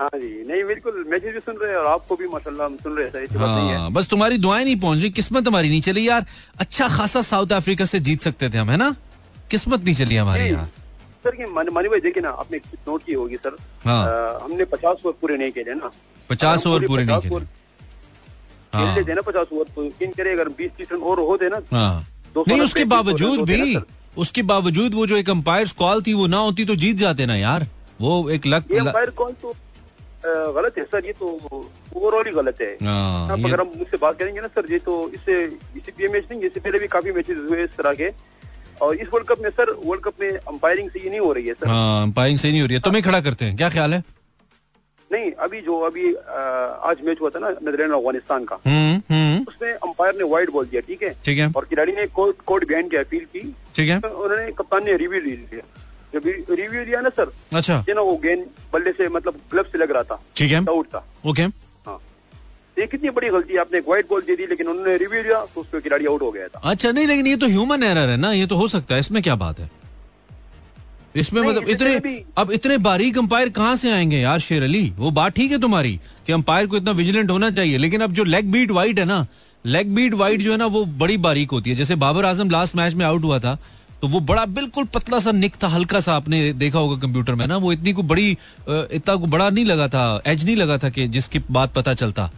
[0.00, 2.96] हाँ जी। नहीं बिल्कुल मैसेज भी सुन रहे हैं और आपको भी माशाल्लाह हम सुन
[2.96, 5.68] रहे हैं ऐसी बात नहीं है। हाँ बस तुम्हारी दुआएँ नहीं पहुँच रही किस्मत हमारी
[5.68, 6.26] नहीं चली यार।
[6.60, 8.94] अच्छा खासा साउथ अफ्रीका से जीत सकते थे हम है ना?
[9.50, 10.66] किस्मत नहीं चली हमारे यहाँ।
[11.24, 14.64] सर ये मानी मानी भाई देखिए ना आपने नोट की होगी सर। हाँ। अ, हमने
[14.72, 15.90] पचास ओवर पूरे नहीं खेले ना।
[16.30, 17.46] 50 ओवर पूरे नहीं खेले। ओवर
[18.74, 21.48] हाँ। खेल लेते ना पचास ओवर तो यकीन करिए अगर बीस तीस रन और होते
[21.48, 23.76] ना हाँ। नहीं उसके बावजूद भी
[24.18, 27.36] उसके बावजूद वो जो एक अंपायर कॉल थी वो ना होती तो जीत जाते ना
[27.36, 27.66] यार।
[28.00, 29.54] वो एक लक अंपायर कॉल तो
[30.24, 31.26] गलत है सर ये तो
[31.96, 35.08] ओवरऑल ही गलत है। हाँ, आप अगर हम मुझसे बात करेंगे ना सर ये तो
[35.14, 35.42] इससे
[35.76, 38.10] इसी पी मैच नहीं इससे पहले भी काफ़ी मैचेस हुए इस तरह के।
[38.80, 41.46] और इस वर्ल्ड कप में सर वर्ल्ड कप में अंपायरिंग से ये नहीं हो रही
[41.46, 43.94] है सर। हाँ अंपायरिंग सही नहीं हो रही है। तुम्हें खड़ा करते हैं। क्या ख्याल
[43.94, 44.02] है?
[45.10, 49.72] नहीं अभी जो अभी आज मैच हुआ था ना नीदरलैंड अफ़गानिस्तान का। हम्म हम्म। उसमें
[49.72, 51.14] अंपायर ने वाइड बॉल दिया ठीक है?
[51.24, 53.40] ठीक है। और खिलाड़ी ने कोर्ट कोर्ट बिहाइन की अपील की।
[53.74, 55.62] ठीक है। तो उन्होंने कप्तान ने रिव्यू ले लिया।
[56.14, 59.78] जब रिव्यू लिया ना सर अच्छा। ये ना वो गेंद बल्ले से मतलब ग्लव से
[59.78, 61.98] लग रहा था। ठीक है। आउट था। ओके हाँ।
[62.78, 65.60] ये कितनी बड़ी गलती आपने एक वाइट बॉल दे दी लेकिन उन्होंने रिव्यू लिया तो
[65.60, 68.16] उस पर खिलाड़ी आउट हो गया था। अच्छा नहीं लेकिन ये तो ह्यूमन एरर है
[68.16, 69.70] ना ये तो हो सकता है इसमें क्या बात है?
[71.16, 74.82] इसमें मतलब इतने अब इतने बारीक अंपायर कहाँ से आएँगे यार शेर अली?
[74.98, 78.24] वो बात ठीक है तुम्हारी कि अंपायर को इतना विजिलेंट होना चाहिए लेकिन अब जो
[78.24, 79.26] लेग बीट वाइट है ना
[79.64, 82.76] लेग बीट वाइट जो है ना वो बड़ी बारीक होती है। जैसे बाबर आज़म लास्ट
[82.76, 83.58] मैच में आउट हुआ था
[84.02, 87.46] तो वो बड़ा बिल्कुल पतला सा निक था हल्का सा आपने देखा होगा कंप्यूटर में
[87.46, 88.30] ना वो इतनी को बड़ी
[88.68, 92.30] इतना को बड़ा नहीं लगा था एज नहीं लगा था कि जिसकी बात पता चलता।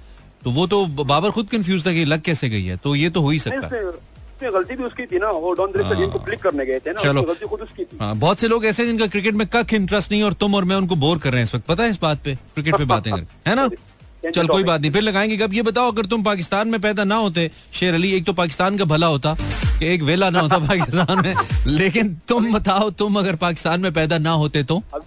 [0.45, 3.21] तो वो तो बाबर खुद कंफ्यूज था कि लग कैसे गई है तो ये तो
[3.21, 6.79] हो ही सकता है। गलती भी उसकी थी ना वो डॉन जिनको क्लिक करने गए
[6.79, 9.35] थे ना चलो। गलती खुद उसकी थी। हाँ, बहुत से लोग ऐसे हैं जिनका क्रिकेट
[9.35, 11.67] में कख इंटरेस्ट नहीं और तुम और मैं उनको बोर कर रहे हैं इस वक्त
[11.67, 12.35] पता है इस बात पे?
[12.35, 13.69] क्रिकेट पे बातें कर है ना?
[14.25, 17.15] चल कोई बात नहीं फिर लगाएँगे। कब ये बताओ अगर तुम पाकिस्तान में पैदा ना
[17.17, 19.35] होते शेर अली एक तो पाकिस्तान का भला होता
[19.79, 21.35] कि एक वेला ना होता पाकिस्तान में।
[21.67, 24.83] लेकिन तुम बताओ तुम अगर पाकिस्तान में पैदा ना होते तो?
[24.95, 25.05] अब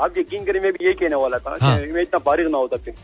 [0.00, 2.76] आप यकीन करें मैं भी यही कहने वाला था हाँ। मैं इतना बारिश ना होता
[2.76, 2.94] फिर।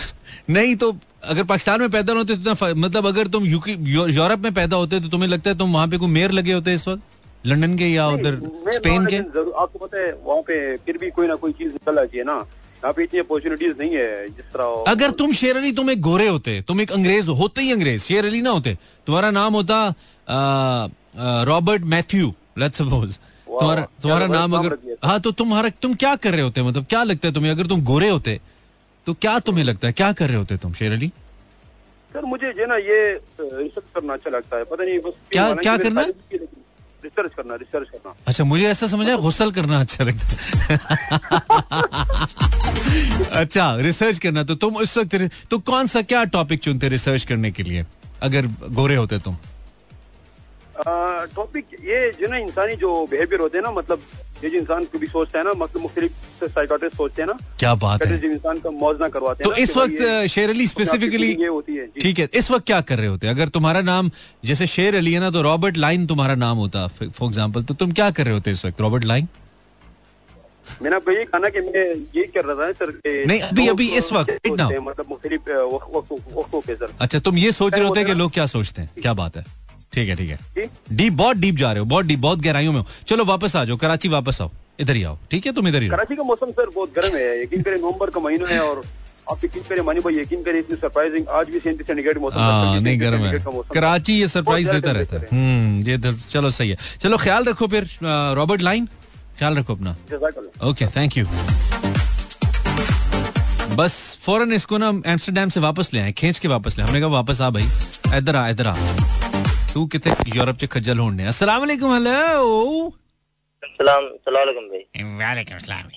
[0.54, 4.52] नहीं तो अगर पाकिस्तान में पैदा होते तो इतना मतलब अगर तुम यूके यूरोप में
[4.54, 7.02] पैदा होते तो तुम्हें लगता है तुम वहाँ पे कोई मेयर लगे होते इस वक्त?
[7.46, 8.34] लंदन के या उधर
[8.74, 9.16] स्पेन के?
[9.16, 12.34] आपको पता है वहाँ पे फिर भी कोई ना कोई चीज़ निकल आती है ना।
[12.76, 16.28] यहाँ पे इतनी अपॉर्चुनिटीज़ नहीं है जिस तरह अगर तुम शेर अली तुम एक गोरे
[16.28, 19.78] होते तुम एक अंग्रेज़ होते ही अंग्रेज़ शेर अली ना होते। तुम्हारा नाम होता
[21.50, 23.16] रॉबर्ट मैथ्यू लेट्स सपोज़
[23.48, 26.62] तुम्हारा तुम्हारा नाम नाम अगर हाँ तो तुम्हारा तुम क्या कर रहे होते?
[26.62, 27.50] मतलब क्या लगता है तुम्हें?
[27.50, 28.40] अगर तुम गोरे होते
[29.06, 29.92] तो क्या तुम्हें लगता है?
[29.92, 31.08] क्या कर रहे होते तुम शेर अली?
[32.12, 32.98] सर मुझे जो ना ये
[33.40, 36.02] रिसर्च करना अच्छा लगता है। पता नहीं बस क्या- क्या करना?
[37.06, 40.24] रिसर्च करना रिसर्च करना। अच्छा मुझे ऐसा समझा गुसल करना अच्छा लगता
[43.40, 47.50] अच्छा रिसर्च करना तो तुम उस वक्त तो कौन सा क्या टॉपिक चुनते रिसर्च करने
[47.50, 47.84] के लिए?
[48.22, 49.36] अगर गोरे होते तुम
[50.84, 54.00] टॉपिक ये जो ना इंसानी जो बिहेवियर होते हैं ना मतलब
[54.44, 58.02] ये जो इंसान कभी सोचता है ना मतलब मुख्तलिफ़ साइकाट्रिस्ट सोचते हैं ना क्या बात
[58.02, 62.18] है इंसान का मौजना करवाते तो इस वक्त शेर अली स्पेसिफिकली ये होती है ठीक
[62.18, 64.10] है इस वक्त क्या कर रहे होते अगर तुम्हारा नाम
[64.44, 67.92] जैसे शेर अली है ना तो रॉबर्ट लाइन तुम्हारा नाम होता फॉर एग्ज़ाम्पल तो तुम
[67.92, 69.28] क्या कर रहे होते इस वक्त रॉबर्ट लाइन?
[70.82, 73.88] मैंने आपको यही कहा ना कि मैं यही कर रहा था सर नहीं, अभी- अभी
[73.88, 78.06] इस वक्त, हैं, मतलब मुख्तलिफ़ वक्त- वक्त- सर। अच्छा तुम ये सोच रहे होते हैं
[78.08, 78.90] कि लोग क्या सोचते हैं?
[79.02, 79.44] क्या बात है?
[79.96, 82.80] ठीक है ठीक है। डीप बहुत डीप जा रहे हो बहुत डीप बहुत गहराइयों में
[82.80, 85.52] हो। चलो वापस आ जाओ कराची वापस आओ। इधर ही आओ ठीक है?
[85.52, 88.48] तुम इधर ही कराची का मौसम सर बहुत गर्म है यकीन करें नवंबर का महीना
[88.48, 88.82] है और
[89.30, 92.80] आप यकीन करें मानी भाई यकीन करें इतनी सरप्राइजिंग आज भी सैंतीस सेंटीग्रेड मौसम हाँ
[92.80, 93.38] नहीं गर्म है।
[93.74, 97.88] कराची ये सरप्राइज़ देता रहता है। हम्म ये चलो सही है। चलो ख्याल रखो फिर
[98.02, 98.88] रॉबर्ट लाइन।
[99.38, 99.96] ख्याल रखो अपना।
[100.68, 101.26] ओके थैंक यू
[103.76, 107.08] बस फ़ौरन इसको ना एम्स्टरडेम से वापस ले आए खींच के वापस ले हमने कहा
[107.10, 107.66] वापस आ भाई
[108.18, 108.74] इधर आ इधर आ।
[109.76, 111.10] तू हेलो
[113.64, 115.90] सलाम सलाम भाई। वालेकुम सलाम।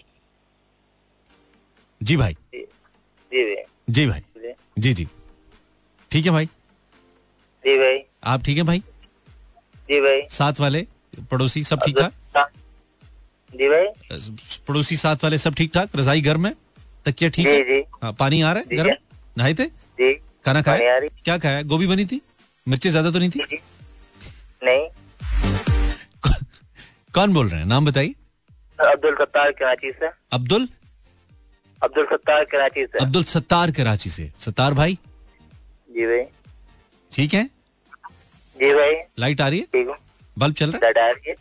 [2.03, 2.65] जी भाई। जी
[3.31, 4.21] जी भाई। जी भाई।
[4.79, 5.07] जी।
[6.11, 6.45] ठीक है भाई?
[7.65, 8.79] जी भाई। आप ठीक है भाई?
[9.89, 10.87] जी भाई। साथ वाले?
[11.31, 12.51] पड़ोसी सब ठीक ठाक?
[13.55, 13.87] जी भाई।
[14.67, 15.89] पड़ोसी साथ वाले सब ठीक ठाक?
[15.95, 16.55] रजाई घर में?
[17.05, 17.79] तकिया ठीक है?
[18.03, 18.89] हाँ, पानी आ रहा है गर्म?
[18.89, 18.97] है।
[19.37, 19.65] नहाए थे?
[19.65, 20.99] जी। खाना खाया?
[20.99, 21.61] क्या खाया?
[21.61, 22.21] गोभी बनी थी?
[22.69, 23.59] मिर्ची ज़्यादा तो नहीं थी?
[24.63, 24.87] नहीं।
[27.13, 27.65] कौन बोल रहे हैं?
[27.65, 28.15] नाम बताइए।
[28.79, 30.67] अब्दुल सत्तार कराची से। अब्दुल?
[31.81, 34.97] अब्दुल सत्तार कराची से। अब्दुल सत्तार कराची से। सत्तार भाई?
[35.89, 36.23] जी भाई।
[37.11, 37.43] ठीक है।
[38.55, 39.65] जी भाई। लाइट आ रही है?
[39.65, 39.95] ठीक
[40.37, 41.35] बल्ब चल रहा है?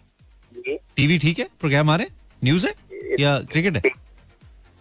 [0.96, 1.48] टीवी ठीक है?
[1.60, 2.14] प्रोग्राम आ रहे हैं?
[2.44, 2.74] न्यूज़ है?
[3.20, 3.90] या क्रिकेट है?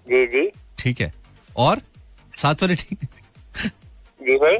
[0.07, 1.13] जी जी। ठीक है।
[1.55, 1.81] और?
[2.33, 2.99] साथ वाले ठीक?
[4.21, 4.57] जी भाई।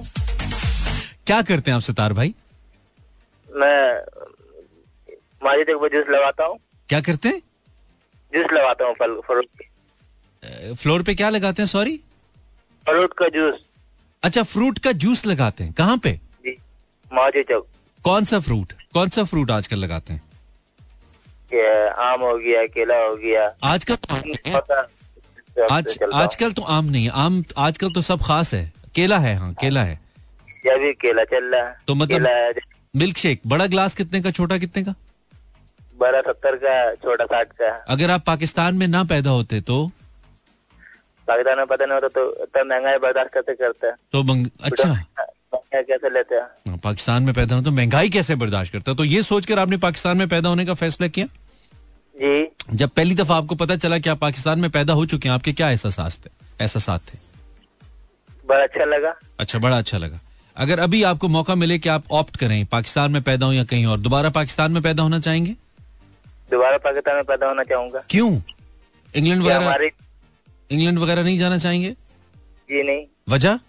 [1.28, 2.34] क्या करते हैं आप सितार भाई?
[3.50, 4.02] मैं
[5.44, 6.58] माजिद जूस लगाता हूँ।
[6.90, 7.40] क्या करते हैं?
[8.34, 11.96] जूस लगाता हूँ फल फ्रूट फ्लोर पे क्या लगाते हैं सॉरी?
[12.86, 13.60] फ्रूट का जूस।
[14.24, 16.20] अच्छा फ्रूट का जूस लगाते हैं। कहाँ पे?
[17.12, 17.68] माजी चौक।
[18.04, 18.74] कौन सा फ्रूट?
[18.94, 20.22] कौन सा फ्रूट आजकल लगाते हैं?
[22.06, 24.16] आम हो गया केला हो गया। आजकल तो
[25.74, 29.54] आज। आजकल तो आम नहीं है। आम आजकल तो सब खास है। केला है हाँ
[29.54, 30.00] केला है।
[30.68, 32.56] ये भी केला चल रहा है तो मतलब-
[32.96, 34.96] मिल्क शेक बड़ा ग्लास कितने का छोटा कितने का?
[36.00, 39.92] बारह सत्तर का छोटा साठ का। अगर आप पाकिस्तान में ना पैदा होते तो?
[41.28, 43.88] पाकिस्तान में पता नहीं होता तो इतना महँगाई बर्दाश्त कैसे करते?
[43.88, 45.06] हैं तो मंग, अच्छा।
[45.56, 46.42] कैसे लेते हैं?
[46.42, 48.98] हाँ, पाकिस्तान में पैदा हो तो महँगाई कैसे बर्दाश्त करता है?
[48.98, 51.26] तो ये सोचकर आपने पाकिस्तान में पैदा होने का फैसला किया?
[52.16, 55.36] जी। जब पहली दफ़ा आपको पता चला कि आप पाकिस्तान में पैदा हो चुके हैं
[55.36, 56.30] आपके क्या एहसास थे?
[56.62, 57.20] एहसास थे?
[58.46, 60.20] बड़ा अच्छा लगा। अच्छा बड़ा अच्छा लगा।
[60.58, 63.86] अगर अभी आपको मौका मिले कि आप ऑप्ट करें पाकिस्तान में पैदा हो या कहीं
[63.86, 65.52] और दोबारा पाकिस्तान में पैदा होना चाहेंगे?
[66.52, 68.30] दोबारा पाकिस्तान में पैदा होना चाहूँगा। क्यों?
[69.14, 69.90] इंग्लैंड वगैरह
[70.72, 71.92] इंग्लैंड वगैरह नहीं जाना चाहेंगे?
[72.70, 73.60] जी नहीं। वजह?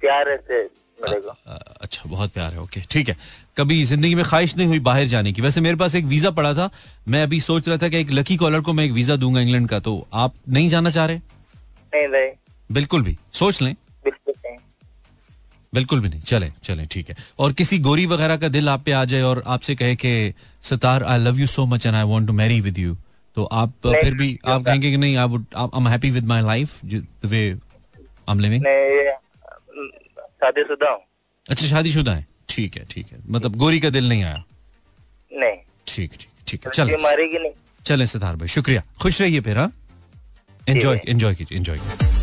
[0.00, 3.16] प्यार अ, अच्छा बहुत प्यार है ओके ठीक है।
[3.56, 6.52] कभी ज़िंदगी में ख्वाहिश नहीं हुई बाहर जाने की। वैसे मेरे पास एक वीज़ा पड़ा
[6.54, 6.70] था।
[7.08, 9.68] मैं अभी सोच रहा था कि एक लकी कॉलर को मैं एक वीज़ा दूँगा इंग्लैंड
[9.68, 11.16] का तो आप नहीं जाना चाह रहे?
[11.16, 12.28] नहीं भाई
[12.70, 13.74] बिल्कुल भी। सोच लें।
[15.72, 18.92] बिल्कुल भी नहीं। चले चले ठीक है। और किसी गोरी वगैरह का दिल आप पे
[18.92, 20.32] आ जाए और आपसे कहे कि
[20.64, 22.96] Sitar I love you so much and I want to marry with you
[23.36, 26.42] तो आप फिर भी आप कहेंगे कि नहीं I would I am happy with my
[26.42, 28.64] life the way I am living
[30.44, 31.00] शादीशुदा हूँ।
[31.48, 34.42] अच्छा शादीशुदा है। ठीक है ठीक है। मतलब गोरी का दिल नहीं आया?
[35.32, 37.52] नहीं। ठीक ठीक ठीक है। चलो। मारेगी नहीं।
[37.84, 39.72] चले सितार भाई शुक्रिया। खुश रहिए फिर हाँ?
[40.68, 42.15] एंजॉय एंजॉय कीजिए एंजॉय कीजिए।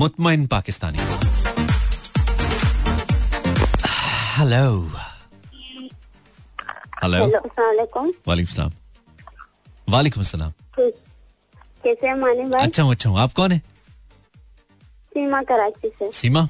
[0.00, 0.98] मुतमइन पाकिस्तानी
[4.36, 4.66] हेलो
[7.02, 7.18] हेलो
[8.26, 8.72] वालेकुम सलाम
[9.88, 12.62] वालेकुम सलाम कैसे हैं मानी भाई?
[12.66, 13.58] अच्छा हूँ अच्छा हूँ। आप कौन है?
[15.14, 16.48] सीमा कराची से। सीमा?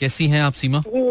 [0.00, 0.82] कैसी हैं आप सीमा?
[0.86, 1.02] जी।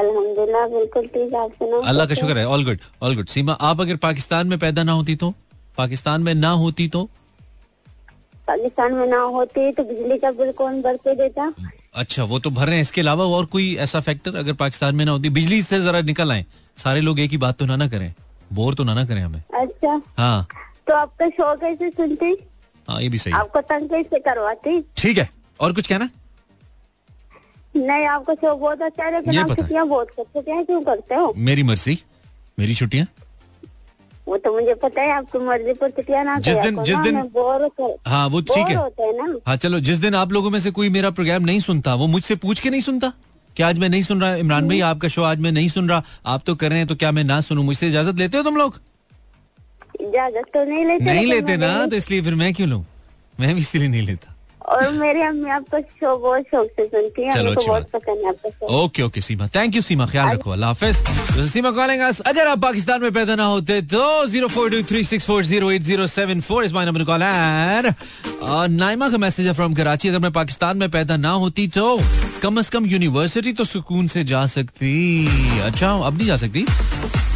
[0.00, 3.80] अल्हम्दुलिल्लाह बिल्कुल ठीक आप सुनाओ अल्लाह का शुक्र है। All good all good Seema आप
[3.80, 5.34] अगर पाकिस्तान में पैदा ना होती तो?
[5.78, 7.08] पाकिस्तान में ना होती तो?
[8.48, 11.52] पाकिस्तान में ना होती तो बिजली का बिल कौन भर के देता?
[11.94, 15.04] अच्छा वो तो भर रहे हैं। इसके अलावा और कोई ऐसा फैक्टर अगर पाकिस्तान में
[15.04, 15.30] ना होती?
[15.30, 16.44] बिजली से जरा निकल आए।
[16.78, 18.12] सारे लोग एक ही बात तो ना ना करें।
[18.52, 20.46] बोर तो ना ना करें हमें। अच्छा। हाँ।
[20.86, 22.36] तो आपका शो कैसे सुनती?
[22.88, 24.80] हाँ ये भी सही आपको तंग कैसे करवाती?
[24.96, 25.28] ठीक है।
[25.60, 26.08] और कुछ कहना?
[27.76, 29.20] नहीं आपका शो बहुत अच्छा है
[29.84, 31.32] बहुत करते हैं क्यों करते हो?
[31.36, 31.98] मेरी मर्ज़ी।
[32.58, 33.06] मेरी छुट्टियाँ?
[34.28, 37.28] वो तो मुझे पता है आपकी मर्ज़ी पर छुट्टियाँ ना जिस दिन- जिस दिन- हमें
[37.32, 37.70] बोर
[38.06, 38.74] हाँ। वो ठीक है।
[39.16, 42.06] ना। हाँ चलो जिस दिन आप लोगों में से कोई मेरा प्रोग्राम नहीं सुनता वो
[42.06, 43.12] मुझसे पूछ के नहीं सुनता
[43.56, 46.02] कि आज मैं नहीं सुन रहा इमरान भाई आपका शो आज मैं नहीं सुन रहा
[46.26, 47.62] आप तो कर रहे हैं तो क्या मैं ना सुनूं?
[47.62, 48.80] मुझसे इजाज़त लेते हो तुम लोग?
[50.00, 52.84] इजाज़त तो नहीं लेते नहीं लेते ना तो इसलिए फिर मैं क्यों लूँ?
[53.40, 54.31] मैं भी इसीलिए नहीं लेता।
[54.68, 58.66] और मेरी अम्मी आपका शो बहुत शौक से सुनती है। चलो, बहुत। पसंद है आपका
[58.76, 59.46] okay okay Seema.
[59.54, 60.06] Thank you Seema.
[60.06, 61.02] ख्याल रखो अल्लाह हाफिज।
[61.36, 64.82] तो सीमा कॉलिंग अस अगर आप पाकिस्तान में पैदा ना होते तो zero four two
[64.90, 67.94] three six four zero eight zero seven four is my number call and
[68.70, 71.98] Naima का मैसेज है फ्रॉम कराची। अगर मैं पाकिस्तान में पैदा ना होती तो
[72.42, 76.64] कम से कम यूनिवर्सिटी तो सुकून से जा सकती। अच्छा अब नहीं जा सकती?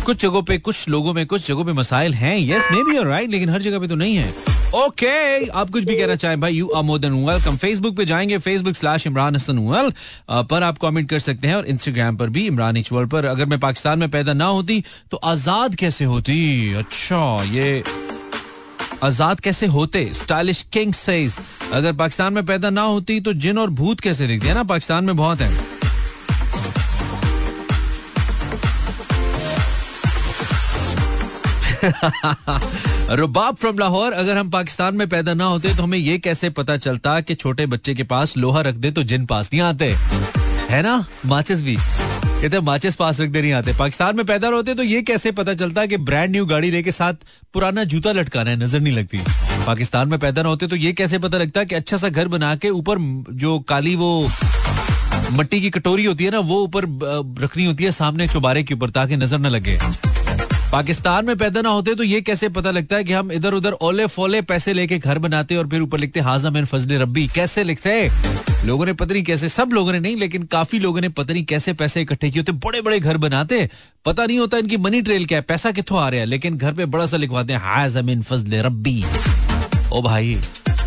[0.07, 3.31] कुछ जगहों पे कुछ लोगों में कुछ जगहों पे मसाइल हैं। यस मे बी राइट
[3.31, 5.07] लेकिन हर जगह पे तो नहीं है। ओके
[5.39, 8.39] okay, आप कुछ भी कहना चाहें भाई you are more than welcome Facebook पे जाएँगे
[8.39, 9.93] Facebook slash Imran Hasan well
[10.31, 13.59] पर आप कमेंट कर सकते हैं और इंस्टाग्राम पर भी इमरान इचवल पर। अगर मैं
[13.61, 16.73] पाकिस्तान में पैदा ना होती तो आज़ाद कैसे होती?
[16.75, 17.83] अच्छा ये
[19.03, 20.11] आज़ाद कैसे होते?
[20.15, 21.39] स्टाइलिश किंग सेज
[21.73, 24.63] अगर पाकिस्तान में पैदा ना होती तो जिन और भूत कैसे दिखते हैं ना?
[24.65, 25.76] पाकिस्तान में बहुत है।
[33.11, 36.77] रुबाब फ्रॉम लाहौर, अगर हम पाकिस्तान में पैदा ना होते तो हमें ये कैसे पता
[36.77, 39.95] चलता कि छोटे बच्चे के पास लोहा रख दे तो जिन पास नहीं आते?
[40.71, 41.05] है ना?
[41.27, 45.03] माचिस भी। कहते माचिस पास रख दे, नहीं आते। पाकिस्तान में पैदा होते तो ये
[45.03, 47.15] कैसे पता चलता कि ब्रांड न्यू गाड़ी लेके साथ
[47.55, 49.19] पुराना जूता लटकाना है, नज़र नहीं लगती।
[49.67, 52.71] पाकिस्तान में पैदा होते तो ये कैसे पता लगता कि अच्छा सा घर बना के
[52.71, 52.99] ऊपर
[53.35, 54.29] जो काली वो
[55.33, 56.85] मट्टी की कटोरी होती है ना, वो ऊपर
[57.43, 59.79] रखनी होती है सामने चुबारे के ऊपर ताकि नज़र न लगे।
[60.73, 63.73] पाकिस्तान में पैदा ना होते तो ये कैसे पता लगता है कि हम इधर उधर
[63.83, 67.65] ओले फोले पैसे लेके घर बनाते और फिर ऊपर लिखते हाजा मैन फजले रब्बी। कैसे
[67.65, 67.93] लिखते
[68.65, 71.45] लोगों ने पता नहीं कैसे, सब लोगों ने नहीं, लेकिन काफ़ी लोगों ने पता नहीं
[71.45, 73.69] कैसे पैसे इकट्ठे किए होते बड़े बड़े घर बनाते
[74.05, 76.73] पता नहीं होता इनकी मनी ट्रेल क्या है, पैसा कितों आ रहा है, लेकिन घर
[76.75, 79.05] पे बड़ा सा लिखवाते हैं, हाजा मैन फजले रब्बी।
[79.93, 80.35] ओ भाई,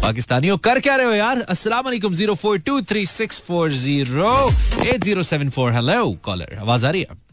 [0.03, 1.41] पाकिस्तानियों, कर क्या रहे हो यार?
[1.49, 4.35] अस्सलाम वालेकुम, zero four two three six four zero
[4.83, 5.71] eight zero seven four.
[5.73, 7.28] Hello, caller, आवाज़ आ रही है?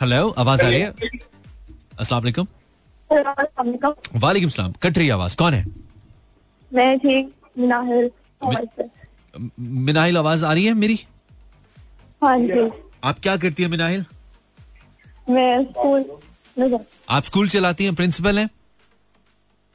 [0.00, 0.90] हेलो आवाज़ आ रही है?
[2.00, 2.46] अस्सलाम वालेकुम।
[4.16, 5.64] वालेकुम। सलाम कट रही आवाज़ कौन है?
[6.72, 8.10] मैं ठीक नाहिल
[8.42, 8.84] और से।
[9.40, 10.98] म- मिनाहिल आवाज़ आ रही है मेरी?
[12.22, 12.68] हाँ जी।
[13.04, 14.04] आप क्या करती है मिनाहिल?
[15.30, 16.78] मैं स्कूल
[17.10, 18.48] आप स्कूल चलाती हैं प्रिंसिपल हैं?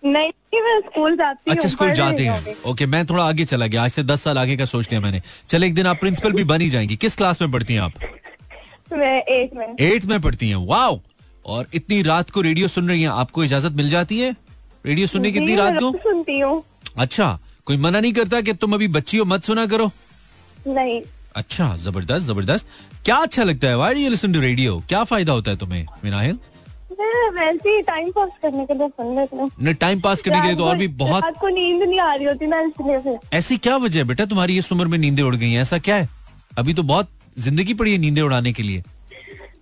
[0.04, 0.32] नहीं
[0.62, 3.92] मैं स्कूल जाती हूँ अच्छा स्कूल जाते हैं। ओके मैं थोड़ा आगे चला गया आज
[3.92, 6.62] से दस साल आगे का सोच लिया मैंने। चल एक दिन आप प्रिंसिपल भी बन
[6.62, 7.94] ही जाएँगी। किस क्लास में पढ़ती हैं आप?
[8.04, 8.21] अभी।
[8.94, 11.00] मैं एक में। एट में पढ़ती हैं वाओ।
[11.46, 14.36] और इतनी रात को रेडियो सुन रही हैं आपको इजाज़त मिल जाती है?
[14.86, 15.92] रेडियो सुनने की इतनी रात को?
[15.94, 16.64] सुनती हूँ।
[16.98, 19.92] अच्छा कोई मना नहीं करता कि तुम अभी बच्ची हो मत सुना करो?
[20.68, 21.02] नहीं।
[21.36, 22.66] अच्छा ज़बरदस्त ज़बरदस्त।
[23.06, 26.40] क्या अच्छा लगता है why you listen to radio क्या फ़ायदा होता है तुम्हें मिनाहिल
[27.00, 30.56] मैं वैसे टाइम पास करने के लिए सुन लेती हूँ। टाइम पास करने के लिए
[30.56, 34.00] तो और भी बहुत को नींद नहीं आ रही होती ना इसलिए ऐसी क्या वजह
[34.00, 34.06] है?
[34.06, 36.10] बेटा तुम्हारी इस उम्र में नींदें उड़ गई हैं ऐसा क्या है?
[36.58, 38.84] अभी तो बहुत ज़िंदगी पड़ी है नींदें उड़ाने के लिए।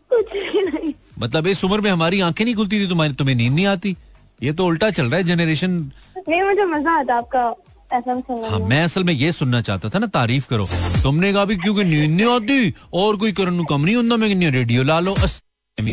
[0.09, 3.53] कुछ भी नहीं। मतलब इस उम्र में हमारी आँखें नहीं खुलती थी तुम्हारी तुम्हें नींद
[3.53, 3.95] नहीं आती।
[4.39, 5.71] ये तो उल्टा चल रहा है जनरेशन
[6.19, 7.55] नहीं मुझे मज़ा आता आपका
[7.91, 10.67] हाँ मैं। असल में ये सुनना चाहता था ना तारीफ़ करो।
[11.03, 14.83] तुमने कहा भी क्योंकि नींद नहीं आती और कोई करन कम नहीं होता मैं रेडियो
[14.83, 15.15] ला लो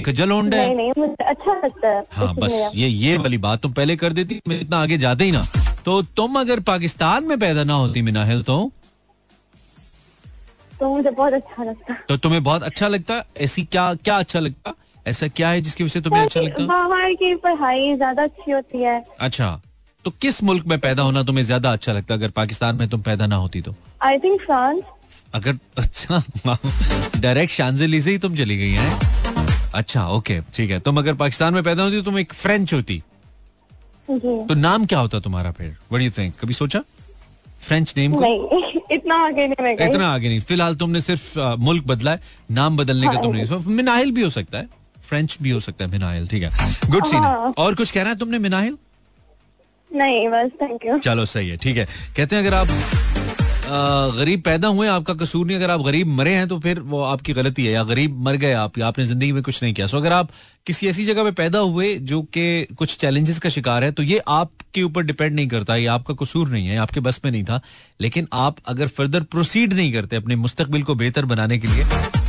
[0.05, 3.97] खजल होंडा नहीं नहीं अच्छा लगता है। हाँ बस ये ये वाली बात तुम पहले
[3.97, 5.45] कर देती मैं इतना आगे जाते ही ना।
[5.85, 8.57] तो तुम अगर पाकिस्तान में पैदा ना होती मिनाहिल तो
[10.81, 13.23] तो मुझे बहुत अच्छा लगता। है तो तुम्हें बहुत अच्छा लगता?
[13.37, 14.75] ऐसी क्या क्या अच्छा लगता?
[15.07, 16.65] ऐसा क्या है जिसकी वजह से तुम्हें अच्छा लगता?
[16.67, 19.61] बाहर की पढ़ाई ज़्यादा अच्छी होती है। अच्छा
[20.05, 22.15] तो किस मुल्क में पैदा होना तुम्हें ज़्यादा अच्छा लगता?
[22.15, 24.83] अगर पाकिस्तान में तुम पैदा ना होती तो। आई थिंक फ्रांस
[25.35, 26.23] अगर अच्छा
[27.17, 31.55] डायरेक्ट शांजली से ही तुम चली गई हैं। अच्छा ओके ठीक है। तुम अगर पाकिस्तान
[31.55, 33.03] में पैदा होती तो तुम एक फ्रेंच होती।
[34.09, 35.77] तो नाम क्या होता तुम्हारा फिर?
[35.91, 36.83] व्हाट यू थिंक कभी सोचा?
[37.62, 38.25] फ्रेंच नेम को?
[38.95, 43.07] इतना आगे नहीं मैं इतना आगे नहीं। फ़िलहाल तुमने सिर्फ़ मुल्क बदला है नाम बदलने
[43.07, 44.69] का हाँ, तुमने मिनाहिल भी हो सकता है।
[45.09, 48.12] फ्रेंच भी हो सकता है मिनाहिल ठीक है। गुड सीन हाँ। और कुछ कह रहा
[48.12, 48.77] है तुमने मिनाहिल?
[49.90, 52.66] नहीं बस थैंक यू चलो सही है ठीक है। कहते हैं अगर आप
[53.68, 57.33] गरीब पैदा हुए, आपका कसूर नहीं, अगर आप गरीब मरे हैं तो फिर वो आपकी
[57.33, 59.96] गलती है, या गरीब मर गए आप, या आपने ज़िंदगी में कुछ नहीं किया। सो
[59.96, 60.31] अगर आप
[60.66, 64.18] किसी ऐसी जगह पे पैदा हुए, जो कि कुछ चैलेंजेस का शिकार है तो ये
[64.29, 67.61] आपके ऊपर डिपेंड नहीं करता, ये आपका कसूर नहीं है आपके बस में नहीं था।
[68.00, 71.85] लेकिन आप अगर फर्दर प्रोसीड नहीं करते अपने मुस्तकबिल को बेहतर बनाने के लिए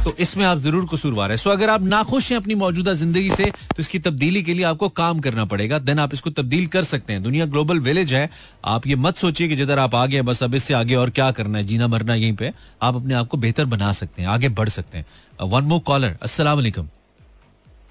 [0.07, 3.45] तो इसमें आप जरूर कसूरवार है सो अगर आप नाखुश हैं अपनी मौजूदा जिंदगी से
[3.45, 7.12] तो इसकी तब्दीली के लिए आपको काम करना पड़ेगा देन आप इसको तब्दील कर सकते
[7.12, 8.29] हैं दुनिया ग्लोबल विलेज है
[8.66, 11.31] आप ये मत सोचिए कि जिधर आप आगे हैं बस अब इससे आगे और क्या
[11.33, 14.49] करना है जीना मरना यहीं पे आप अपने आप को बेहतर बना सकते हैं आगे
[14.55, 16.88] बढ़ सकते हैं वन मोर कॉलर अस्सलाम वालेकुम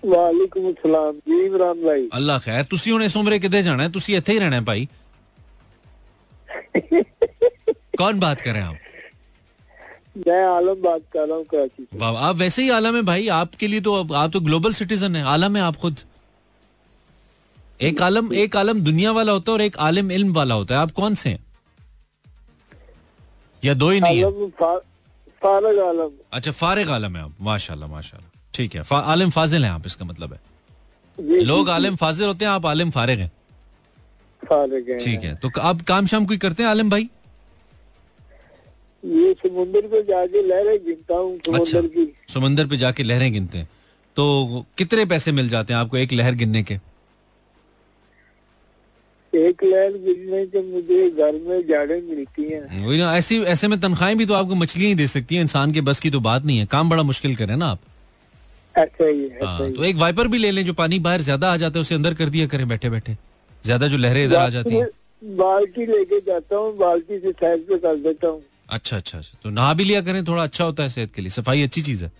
[0.03, 4.15] वालेकुम सलाम जी इमरान भाई ਅੱਲਾ ਖੈਰ ਤੁਸੀਂ ਹੁਣ ਇਸ ਉਮਰੇ ਕਿੱਥੇ ਜਾਣਾ ਹੈ ਤੁਸੀਂ
[4.17, 4.87] ਇੱਥੇ ਹੀ ਰਹਿਣਾ ਹੈ ਭਾਈ
[7.95, 8.84] कौन बात कर रहे हैं आप
[10.16, 13.66] मैं आलम बात कर रहा हूँ कराची से। आप वैसे ही आलम है भाई आपके
[13.66, 16.00] लिए तो आप तो ग्लोबल सिटीजन है आलम है आप खुद।
[17.80, 20.80] एक आलम एक आलम दुनिया वाला होता है और एक आलम इल्म वाला होता है
[20.80, 21.44] आप कौन से हैं?
[23.64, 24.24] या दो ही नहीं है?
[24.24, 24.80] आलम फा-
[25.42, 29.72] फारग आलम। अच्छा फारिग आलम है आप माशाल्लाह माशाल्लाह। ठीक है फा, आलिम फाजिल हैं
[29.72, 30.40] आप इसका मतलब है।
[31.44, 33.32] लोग आलम फाजिल होते हैं आप आलिम फारिग हैं।
[34.44, 37.10] फारग है। ठीक है तो आप काम शाम कोई करते हैं आलम भाई?
[39.06, 43.68] ये समुद्र पे जाके लहरें गिनता हूँ अच्छा। की। समंदर पे जाके लहरें गिनते हैं।
[44.16, 46.74] तो कितने पैसे मिल जाते हैं आपको एक लहर गिनने के?
[49.32, 53.78] एक लहर गिरने के मुझे घर में जाड़े मिलती हैं। वही ना ऐसी ऐसे में
[53.80, 56.44] तनख्वाहें भी तो आपको मछलियाँ ही दे सकती हैं इंसान के बस की तो बात
[56.44, 57.78] नहीं है। काम बड़ा मुश्किल करें ना आप।
[58.74, 61.52] ऐसा ही है हाँ, ही तो एक वाइपर भी ले लें जो पानी बाहर ज़्यादा
[61.52, 63.16] आ जाता है उसे अंदर कर दिया करें बैठे बैठे
[63.64, 64.88] ज़्यादा जो लहरें इधर आ जाती हैं।
[65.22, 69.50] बाल्टी लेके जाता हूँ बाल्टी से साइड पे कर देता हूँ। अच्छा अच्छा अच्छा। तो
[69.50, 72.10] नहा भी लिया करें थोड़ा अच्छा होता है सेहत के लिए। सफ़ाई अच्छी चीज़ है?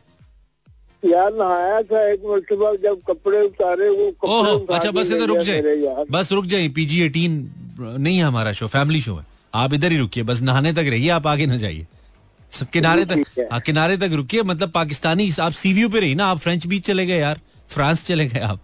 [1.02, 5.26] यार नहाया था एक मरतबा जब कपड़े उतारे वो कपड़े ओहो उठा अच्छा बस इधर
[5.26, 7.32] रुक जाए। बस रुक जाइए पीजी एटीन
[7.78, 11.08] नहीं है हमारा शो फैमिली शो है। आप इधर ही रुकिए बस नहाने तक रहिए
[11.10, 11.86] आप आगे ना जाइए।
[12.52, 16.26] सब किनारे तक ठीक है। किनारे तक रुकिए मतलब पाकिस्तानी आप सीव्यू पे रही ना
[16.26, 18.60] आप फ्रेंच बीच चले गए यार फ्रांस चले गए आप।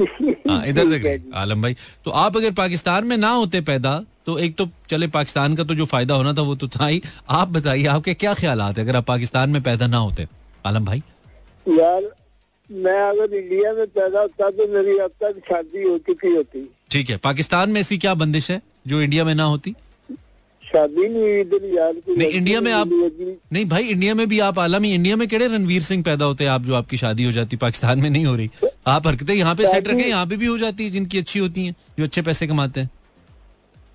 [0.00, 4.38] हाँ इधर तक रहिए आलम भाई। तो आप अगर पाकिस्तान में ना होते पैदा तो
[4.38, 7.48] एक तो चले पाकिस्तान का तो जो फ़ायदा होना था वो तो था ही। आप
[7.50, 10.26] बताइए आपके क्या ख्याल है अगर आप पाकिस्तान में पैदा ना होते?
[10.66, 11.02] आलम भाई?
[11.66, 12.02] यार
[12.70, 17.10] मैं अगर इंडिया में पैदा होता तो मेरी अब तक शादी हो चुकी होती। ठीक
[17.10, 19.74] है पाकिस्तान में ऐसी क्या बंदिश है जो इंडिया में ना होती?
[20.64, 22.88] शादी नहीं इधर यार नहीं इंडिया में आप
[23.52, 26.50] नहीं भाई इंडिया में भी आप आलमी इंडिया में केड़े रणवीर सिंह पैदा होते हैं
[26.50, 28.50] आप जो आपकी शादी हो जाती पाकिस्तान में नहीं हो रही?
[28.86, 31.66] आप हरकतें यहाँ पे सेट रखें यहाँ पे भी हो जाती है जिनकी अच्छी होती
[31.66, 32.90] है जो अच्छे पैसे कमाते हैं।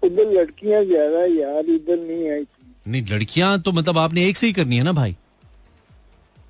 [0.03, 2.45] उधर लड़कियाँ ज़्यादा यार इधर नहीं आई
[2.87, 5.15] नहीं लड़कियाँ तो मतलब आपने एक से ही करनी है ना भाई?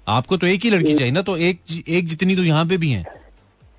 [0.08, 2.90] आपको तो एक ही लड़की चाहिए ना तो एक एक जितनी तो यहाँ पे भी
[2.90, 3.06] हैं।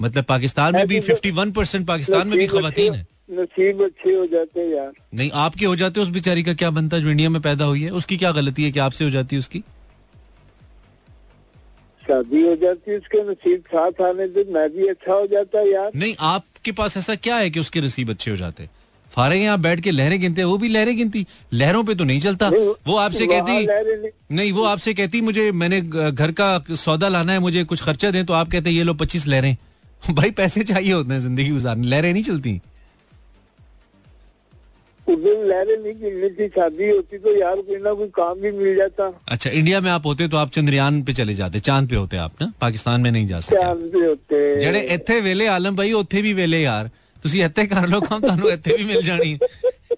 [0.01, 4.27] मतलब पाकिस्तान में भी फिफ्टी वन परसेंट पाकिस्तान में भी खवतीन है। नसीब अच्छे हो
[4.27, 7.41] जाते हैं यार। नहीं आपके हो जाते उस बेचारी का क्या बनता जो इंडिया में
[7.43, 7.91] पैदा हुई है?
[7.91, 9.63] उसकी क्या गलती है कि आपसे हो जाती है उसकी?
[12.03, 15.91] शादी हो जाती है उसके नसीब साथ आने से मैं भी अच्छा हो जाता यार।
[15.95, 18.69] नहीं आपके पास ऐसा क्या है कि उसके नसीब अच्छे हो जाते?
[19.11, 22.49] फारे यहाँ बैठ के लहरें गिनते वो भी लहरें गिनती। लहरों पे तो नहीं चलता।
[22.49, 25.81] वो आपसे कहती नहीं।, नहीं वो आपसे कहती मुझे मैंने
[26.13, 29.27] घर का सौदा लाना है मुझे कुछ खर्चा दें तो आप कहते ये लो पच्चीस
[29.29, 29.57] लहरें।
[30.11, 32.61] भाई पैसे चाहिए होते हैं ज़िंदगी गुजारने। लहरें नहीं चलती।
[35.07, 40.29] नहीं शादी होती तो यार कोई काम भी मिल जाता। अच्छा इंडिया में आप होते
[40.29, 42.53] तो आप चंद्रयान पे चले जाते चाँद पे होते आप ना?
[42.61, 46.33] पाकिस्तान में नहीं जा सकते चाँद पे होते। जड़े इतने वेले आलम भाई उथे भी
[46.35, 46.91] वेले यार।
[47.24, 49.38] ਤੁਸੀਂ ਇੱਥੇ ਕਰ ਲਓ ਕੰਮ ਤੁਹਾਨੂੰ ਇੱਥੇ ਵੀ ਮਿਲ ਜਾਣੀ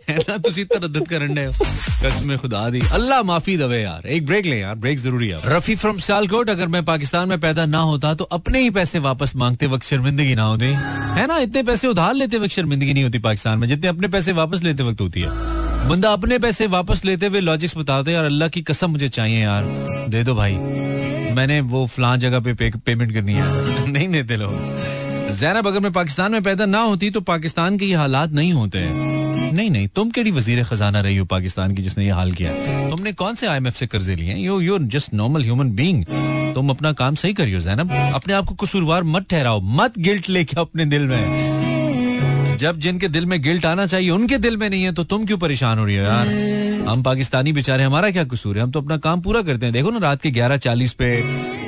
[0.09, 1.65] है ना ਤੁਸੀਂ तरद्दुद ਕਰਨ ਦੇ ਹੋ
[2.01, 5.75] कसम खुदा दी अल्लाह माफी दवे यार एक ब्रेक ले यार ब्रेक जरूरी है रफी
[5.77, 9.67] फ्रॉम सियालकोट अगर मैं पाकिस्तान में पैदा ना होता तो अपने ही पैसे वापस मांगते
[9.67, 10.69] वक्त शर्मिंदगी ना होती
[11.17, 14.37] है ना इतने पैसे उधार लेते वक्त शर्मिंदगी नहीं होती पाकिस्तान में जितने अपने पैसे
[14.39, 18.49] वापस लेते वक्त होती है बंदा अपने पैसे वापस लेते हुए लॉजिक्स बताते यार अल्लाह
[18.49, 19.67] की कसम मुझे चाहिए यार
[20.09, 20.55] दे दो भाई
[21.33, 25.00] मैंने वो फलां जगह पे, पे पेमेंट करनी है नहीं देते लोग
[25.32, 28.78] जैनब, अगर मैं पाकिस्तान में पैदा ना होती तो पाकिस्तान के ये हालात नहीं होते।
[28.78, 32.52] हैं नहीं नहीं, तुम केड़ी वज़ीर खजाना रही हो पाकिस्तान की जिसने ये हाल किया
[32.90, 36.04] तुमने कौन से आईएमएफ से कर्जे लिए you you just normal human being
[36.54, 40.60] तुम अपना काम सही करियो, जैनब। अपने आप को कसूरवार मत ठहराओ, मत गिल्ट लेके
[40.60, 44.92] अपने दिल में। जब जिनके दिल में गिल्ट आना चाहिए, उनके दिल में नहीं है
[44.92, 46.26] तो तुम क्यों परेशान हो रही हो यार?
[46.82, 48.62] हम पाकिस्तानी बेचारे, हमारा क्या कसूर है?
[48.62, 51.08] हम तो अपना काम पूरा करते हैं। देखो ना, रात के ग्यारह चालीस पे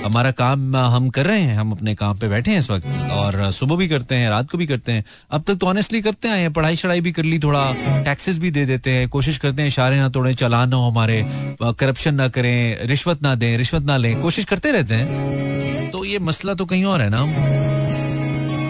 [0.04, 3.50] हमारा काम, हम कर रहे हैं। हम अपने काम पे बैठे हैं इस वक्त और
[3.52, 6.40] सुबह भी करते हैं, रात को भी करते हैं। अब तक तो ऑनेस्टली करते आए
[6.40, 7.64] हैं। पढ़ाई शढ़ाई भी कर ली, थोड़ा
[8.04, 11.24] टैक्सेस भी दे देते हैं। कोशिश करते हैं इशारे ना तोड़े, चालान ना हो हमारे
[11.62, 16.18] करप्शन ना करें, रिश्वत ना दें, रिश्वत ना लें। कोशिश करते रहते हैं। तो ये
[16.18, 17.24] मसला तो कहीं और है ना।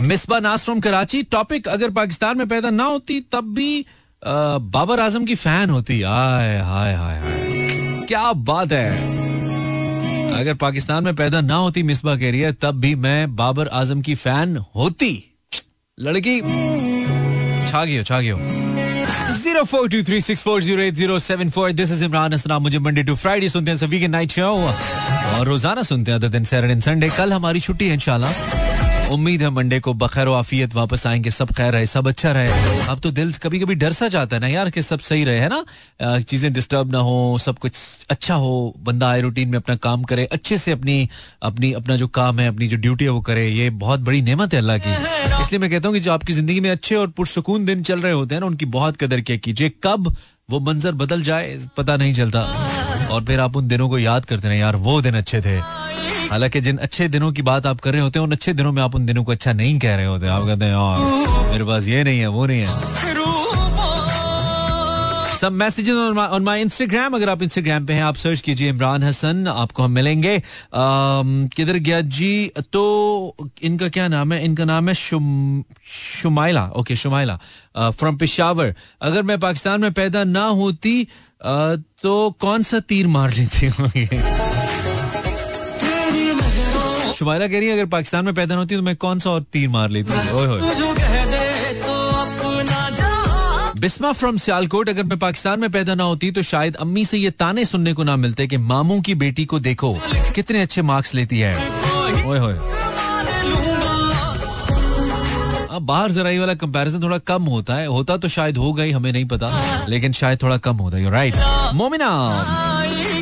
[0.06, 3.86] मिसबा नास फ्रॉम कराची टॉपिक अगर पाकिस्तान में पैदा ना होती, तब भी
[4.26, 9.12] बाबर आज़म की फ़ैन होती हाय हाय हाय हाय। क्या बात है।
[10.34, 14.00] अगर पाकिस्तान में पैदा ना होती मिसबा कह रही है तब भी मैं बाबर आज़म
[14.02, 15.12] की फ़ैन होती।
[15.98, 18.32] लड़की छा हो छा गई
[19.34, 22.58] zero four two three six four zero eight zero seven four this is Imran Asna
[22.58, 26.44] मुझे मंडे टू फ्राइडे सुनते हैं, सभी के नाइट शो और रोज़ाना सुनते हैं दिन
[26.44, 28.63] सैटरडे संडे कल हमारी छुट्टी है, इंशाल्लाह।
[29.14, 33.00] उम्मीद है मंडे को बखैर आफियत वापस आएँगे, सब खैर रहे, सब अच्छा रहे। अब
[33.00, 35.48] तो दिल कभी कभी डर सा जाता है ना यार कि सब सही रहे, है
[35.48, 36.20] ना?
[36.20, 37.78] चीज़ें डिस्टर्ब ना हो, सब कुछ
[38.10, 41.08] अच्छा हो, बंदा आए रूटीन में अपना काम करे, अच्छे से अपनी
[41.42, 44.54] अपनी, अपना जो काम है, अपनी जो ड्यूटी है वो करे, ये बहुत बड़ी नेमत
[44.54, 44.90] है अल्लाह की।
[45.42, 48.12] इसलिए मैं कहता हूँ कि जो आपकी ज़िंदगी में अच्छे और पुरसकून दिन चल रहे
[48.12, 50.14] होते हैं ना, उनकी बहुत कदर किया कीजिए, कब
[50.50, 52.40] वो मंजर बदल जाए, पता नहीं चलता।
[53.14, 55.58] और फिर आप उन दिनों को याद करते रहे यार वो दिन अच्छे थे।
[56.30, 58.82] हालाँकि जिन अच्छे दिनों की बात आप कर रहे होते हैं उन अच्छे दिनों में
[58.82, 61.88] आप उन दिनों को अच्छा नहीं कह रहे होते। आप कहते हैं यार मेरे पास
[61.88, 62.92] ये नहीं है वो नहीं है।
[65.34, 69.46] सब मैसेजेस ऑन माय इंस्टाग्राम अगर आप इंस्टाग्राम पे हैं आप सर्च कीजिए इमरान हसन
[69.48, 70.42] आपको हम मिलेंगे।
[70.74, 72.50] किधर गया जी?
[72.72, 74.44] तो इनका क्या नाम है?
[74.44, 75.62] इनका नाम है शुम,
[76.22, 77.38] शुमाइला। ओके शुमाइला।
[77.76, 81.06] फ्रॉम पिशावर अगर मैं पाकिस्तान में पैदा ना होती
[81.44, 84.06] तो कौन सा तीर मार लेती होंगे?
[87.14, 89.68] शुमाइला कह रही है अगर पाकिस्तान में पैदा होती तो मैं कौन सा और तीर
[89.68, 90.60] मार लेती हूँ?
[93.80, 97.30] बिस्मा फ्रॉम सियालकोट अगर मैं पाकिस्तान में पैदा ना होती तो शायद अम्मी से ये
[97.30, 99.92] ताने सुनने को ना मिलते कि मामू की बेटी को देखो
[100.34, 101.56] कितने अच्छे मार्क्स लेती है।
[102.26, 102.83] ओए होए।
[105.74, 109.10] अब बाहर जराई वाला कंपैरिजन थोड़ा कम होता है। होता तो शायद हो गई हमें
[109.12, 109.50] नहीं पता,
[109.88, 111.34] लेकिन शायद थोड़ा कम होता है। राइट
[111.74, 112.08] मोमिना,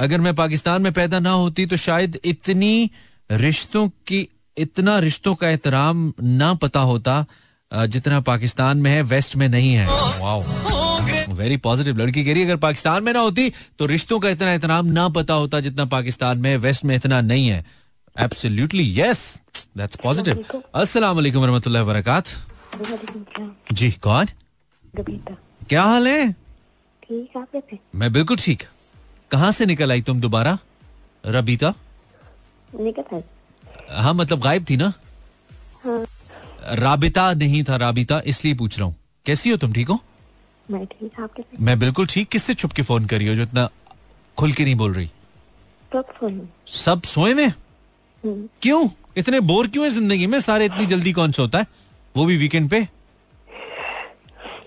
[0.03, 2.91] अगर मैं पाकिस्तान में पैदा ना होती तो शायद इतनी
[3.31, 4.27] रिश्तों की,
[4.57, 7.25] इतना रिश्तों का एहतराम ना पता होता
[7.73, 9.87] जितना पाकिस्तान में है, वेस्ट में नहीं है।
[11.35, 14.53] वेरी पॉजिटिव लड़की कह रही है, अगर पाकिस्तान में ना होती तो रिश्तों का इतना
[14.53, 17.65] एहतराम ना पता होता जितना पाकिस्तान में, वेस्ट में इतना नहीं है।
[18.17, 19.41] एब्सोल्युटली यस
[19.77, 24.27] दैट्स पॉजिटिव अस्सलाम वालेकुम रहमतुल्लाहि व बरकातहू जी कौन?
[25.69, 26.33] क्या हाल है?
[27.03, 28.63] ठीक आप कैसे मैं बिल्कुल ठीक।
[29.31, 30.59] कहाँ से निकल आई तुम दोबारा?
[31.27, 31.75] रबीता?
[32.81, 33.23] निकल है
[34.03, 34.93] हाँ मतलब गायब थी ना?
[35.85, 36.05] हाँ।
[36.79, 38.95] राबिता नहीं था राबिता इसलिए पूछ रहा हूँ।
[39.27, 39.99] कैसी हो तुम ठीक हो?
[40.71, 43.69] मैं ठीक आप कैसे मैं बिल्कुल ठीक। किससे छुप के फ़ोन करी हो जो इतना
[44.37, 45.11] खुल के नहीं बोल रही?
[46.75, 47.49] सब सोए में?
[47.49, 48.89] हम्म, क्यों?
[49.17, 50.39] इतने बोर क्यों है ज़िंदगी में?
[50.41, 51.67] सारे इतनी जल्दी कौन सोता है?
[52.15, 52.87] वो भी वीकेंड पे?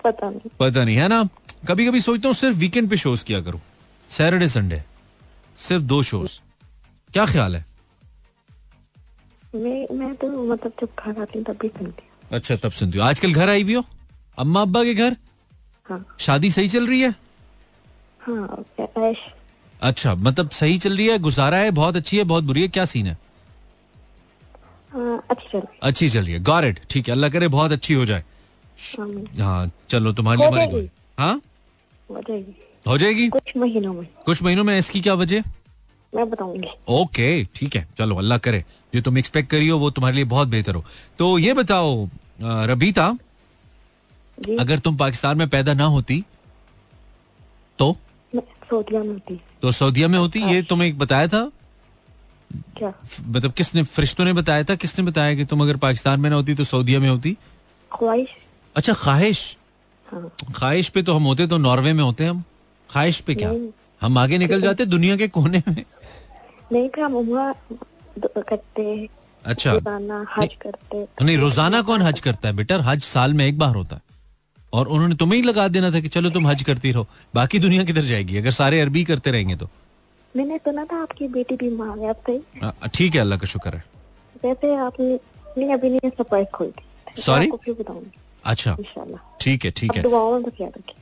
[0.03, 1.23] पता नहीं। पता नहीं है ना?
[1.67, 3.61] कभी कभी सोचता हूँ सिर्फ़ वीकेंड पे शोज़ किया करूँ।
[4.09, 4.81] सैटरडे संडे
[5.57, 6.39] सिर्फ़ दो शोज़
[7.13, 7.65] क्या ख्याल है?
[9.55, 10.89] मैं मैं तो मतलब जब
[11.35, 13.83] हूँ तब भी सुनती हूँ। अच्छा तब सुनती हो। आजकल घर आई भी हो?
[14.37, 15.15] अम्मा अब्बा के घर?
[15.89, 17.13] हाँ। शादी सही चल रही है?
[18.19, 18.63] हाँ
[19.81, 22.85] अच्छा मतलब सही चल रही है गुजारा है बहुत अच्छी है बहुत बुरी है क्या
[22.85, 23.17] सीन हाँ?
[24.95, 27.93] अच्छी चल रही अच्छी चल रही है। गॉड इट ठीक है अल्लाह करे बहुत अच्छी
[27.93, 28.23] हो जाए।
[28.97, 29.07] हाँ।
[29.39, 30.89] हाँ चलो तुम्हारे लिए हो हमारी जाएगी।
[31.19, 31.41] हाँ?
[32.85, 35.43] हो जाएगी। कुछ महीनों में। कुछ महीनों में इसकी क्या वजह?
[36.13, 40.15] मैं बताऊँगी। ओके ठीक है। चलो अल्लाह करे। जो तुम एक्सपेक्ट करी हो वो तुम्हारे
[40.15, 40.83] लिए बहुत बेहतर हो।
[41.19, 42.07] तो ये बताओ
[42.41, 43.05] रबीता
[44.59, 46.23] अगर तुम पाकिस्तान में पैदा ना होती
[47.79, 47.95] तो?
[48.69, 50.39] सऊदिया में होती। तो सऊदिया में होती?
[50.45, 51.49] ये तुम्हें एक बताया था?
[52.77, 52.93] क्या?
[53.27, 54.75] मतलब किसने फरिश्तों ने बताया था?
[54.75, 57.37] किसने बताया कि तुम अगर पाकिस्तान में ना होती तो सऊदिया में होती?
[57.91, 58.29] ख्वाहिश।
[58.75, 59.57] अच्छा ख्वाहिश?
[60.07, 62.43] हाँ। ख्वाहिश पे तो हम होते तो नॉर्वे में होते हम।
[62.89, 63.51] ख्वाहिश पे क्या?
[64.01, 65.83] हम आगे निकल जाते दुनिया के कोने में?
[66.71, 69.07] नहीं हम उम्र करते
[69.45, 72.77] अच्छा। रोज़ाना हज करते। नहीं रोज़ाना कौन हज करता है बेटा?
[72.81, 74.01] हज साल में एक बार होता है।
[74.73, 77.83] और उन्होंने तुम्हें ही लगा देना था कि चलो तुम हज करती रहो। बाकी दुनिया
[77.83, 78.37] किधर जाएगी?
[78.37, 79.69] अगर सारे अरबी करते रहेंगे तो।
[80.37, 82.39] मैंने सुना था आपकी बेटी बीमार है सही?
[82.95, 83.83] ठीक है अल्लाह का शुक्र है।
[84.45, 85.13] वैसे आपने
[85.57, 88.11] नहीं अभी नहीं सरप्राइज़ खोल दी बताऊँगी
[88.45, 88.75] अच्छा।
[89.41, 90.95] ठीक है ठीक है। दुआओं में बस याद रखिए।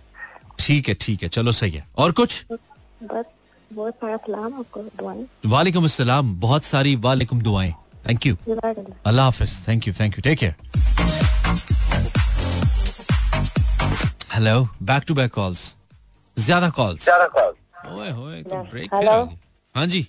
[0.60, 2.46] ठीक है ठीक है चलो सही है। और कुछ?
[2.52, 3.26] बस
[3.74, 7.74] बहुत सारा सलाम आपको दुआएँ। वालेकुम अस्सलाम बहुत सारी वालेकुम दुआएँ।
[8.08, 10.56] थैंक यू अल्लाह हाफिज। Thank you thank you take care
[14.34, 15.76] hello back to back calls
[16.38, 17.10] ज़्यादा कॉल्स
[17.86, 19.06] ओए होए तो ब्रेक गए।
[19.76, 20.08] हाँ। जी।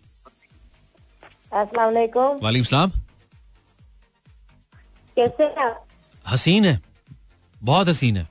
[1.52, 2.90] अस्सलाम वालेकुम। वालेकुम सलाम।
[5.16, 5.72] कैसे हैं
[6.24, 6.80] हसीन है।
[7.60, 8.28] बहुत हसीन है।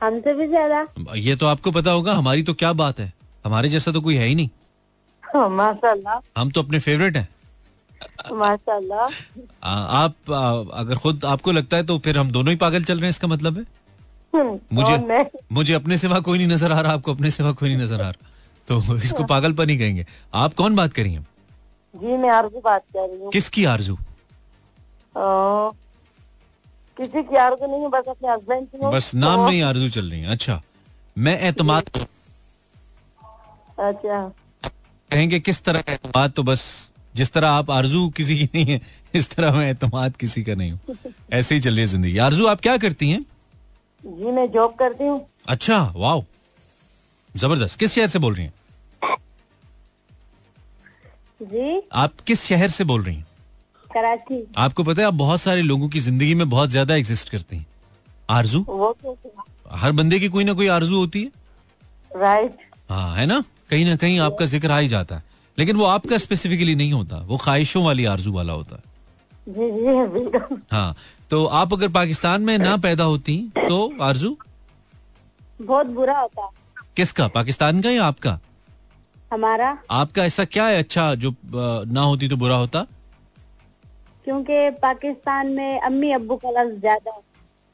[0.00, 0.86] हमसे भी ज़्यादा?
[1.16, 3.12] ये तो आपको पता होगा हमारी तो क्या बात है।
[3.44, 4.48] हमारे जैसा तो कोई है ही नहीं।
[5.24, 7.28] हाँ, माशाल्लाह। हम तो अपने फेवरेट हैं।
[8.32, 9.04] माशाल्लाह।
[9.64, 10.50] आप आ,
[10.80, 13.28] अगर खुद आपको लगता है तो फिर हम दोनों ही पागल चल रहे हैं इसका
[13.28, 13.64] मतलब है।
[14.34, 17.84] हम्म, मुझे मुझे अपने सिवा कोई नहीं नज़र आ रहा आपको अपने सिवा कोई नहीं
[17.84, 18.30] नज़र आ रहा।
[18.68, 21.26] तो इसको पागलपन ही कहेंगे। आप कौन बात करी हैं?
[21.94, 23.96] जी मैं आरज़ू बात कर रही हूँ। किसकी आरज़ू?
[26.96, 29.88] किसी की आरज़ू नहीं है बस अपने हस्बैंड की बस नाम तो- में ही आरज़ू
[29.88, 30.60] चल रही है। अच्छा
[31.18, 31.88] मैं एतमाद
[33.78, 34.20] अच्छा।
[35.10, 36.30] कहेंगे किस तरह का एतमाद?
[36.30, 38.80] तो बस जिस तरह आप आरज़ू किसी की नहीं है
[39.14, 40.96] इस तरह मैं एतमाद किसी का नहीं हूँ।
[41.32, 43.20] ऐसे ही चल रही है ज़िंदगी। आरज़ू आप क्या करती हैं?
[44.04, 46.24] जी मैं जॉब करती हूँ। अच्छा वाओ।
[47.34, 48.52] ज़बरदस्त। किस शहर से बोल रही हैं?
[51.42, 53.26] जी। आप किस शहर से बोल रही हैं?
[53.90, 57.56] कराची। आपको पता है आप बहुत सारे लोगों की ज़िंदगी में बहुत ज़्यादा एग्जिस्ट करती
[57.56, 57.66] हैं।
[58.30, 58.64] आरज़ू?
[58.68, 58.96] वो
[59.72, 62.56] हर बंदे की कोई ना कोई आरज़ू होती है। राइट
[62.90, 63.42] हाँ है ना?
[63.70, 65.22] कहीं ना कहीं आपका ज़िक्र आ ही जाता है।
[65.58, 68.82] लेकिन वो आपका स्पेसिफिकली नहीं होता। वो ख्वाहिशों वाली आरज़ू वाला होता है।
[69.48, 70.94] जी जी बिल्कुल। हाँ
[71.30, 74.36] तो आप अगर पाकिस्तान में ना पैदा होती तो आरज़ू?
[75.62, 76.50] बहुत बुरा होता।
[76.96, 77.26] किसका?
[77.28, 78.38] पाकिस्तान का या आपका?
[79.32, 82.86] हमारा। आपका ऐसा क्या है अच्छा जो ना होती तो बुरा होता?
[84.24, 87.20] क्योंकि पाकिस्तान में अम्मी अब्बू का लफ्ज ज़्यादा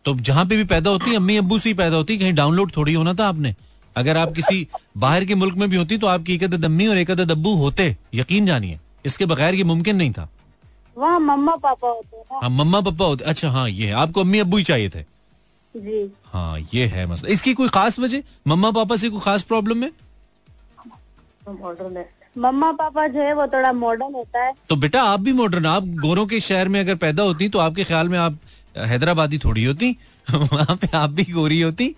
[0.04, 2.94] तो जहाँ पे भी पैदा होती अम्मी अब्बू से ही पैदा होती कहीं डाउनलोड थोड़ी
[2.94, 3.54] होना था आपने?
[3.96, 4.66] अगर आप किसी
[4.96, 7.54] बाहर के मुल्क में भी होती तो आपकी एक अदद अम्मी और एक अदद अब्बू
[7.56, 10.28] होते यकीन जानिए। इसके बगैर ये मुमकिन नहीं था।
[10.96, 14.64] वहाँ मम्मा पापा होते हाँ मम्मा पापा होते अच्छा हाँ ये आपको अम्मी अब्बू ही
[14.64, 15.04] चाहिए थे।
[15.76, 18.22] जी। हाँ ये है मसला इसकी कोई खास वजह?
[18.46, 19.92] मम्मा पापा से कोई खास प्रॉब्लम है?
[22.38, 25.86] मम्मा पापा जो है वो थोड़ा मॉडर्न होता है। तो बेटा आप भी मॉडर्न आप
[25.86, 28.38] गोरों के शहर में अगर पैदा होती तो आपके ख्याल में आप
[28.76, 29.96] हैदराबादी थोड़ी होती?
[30.30, 31.96] वहाँ पे आप भी गोरी होती?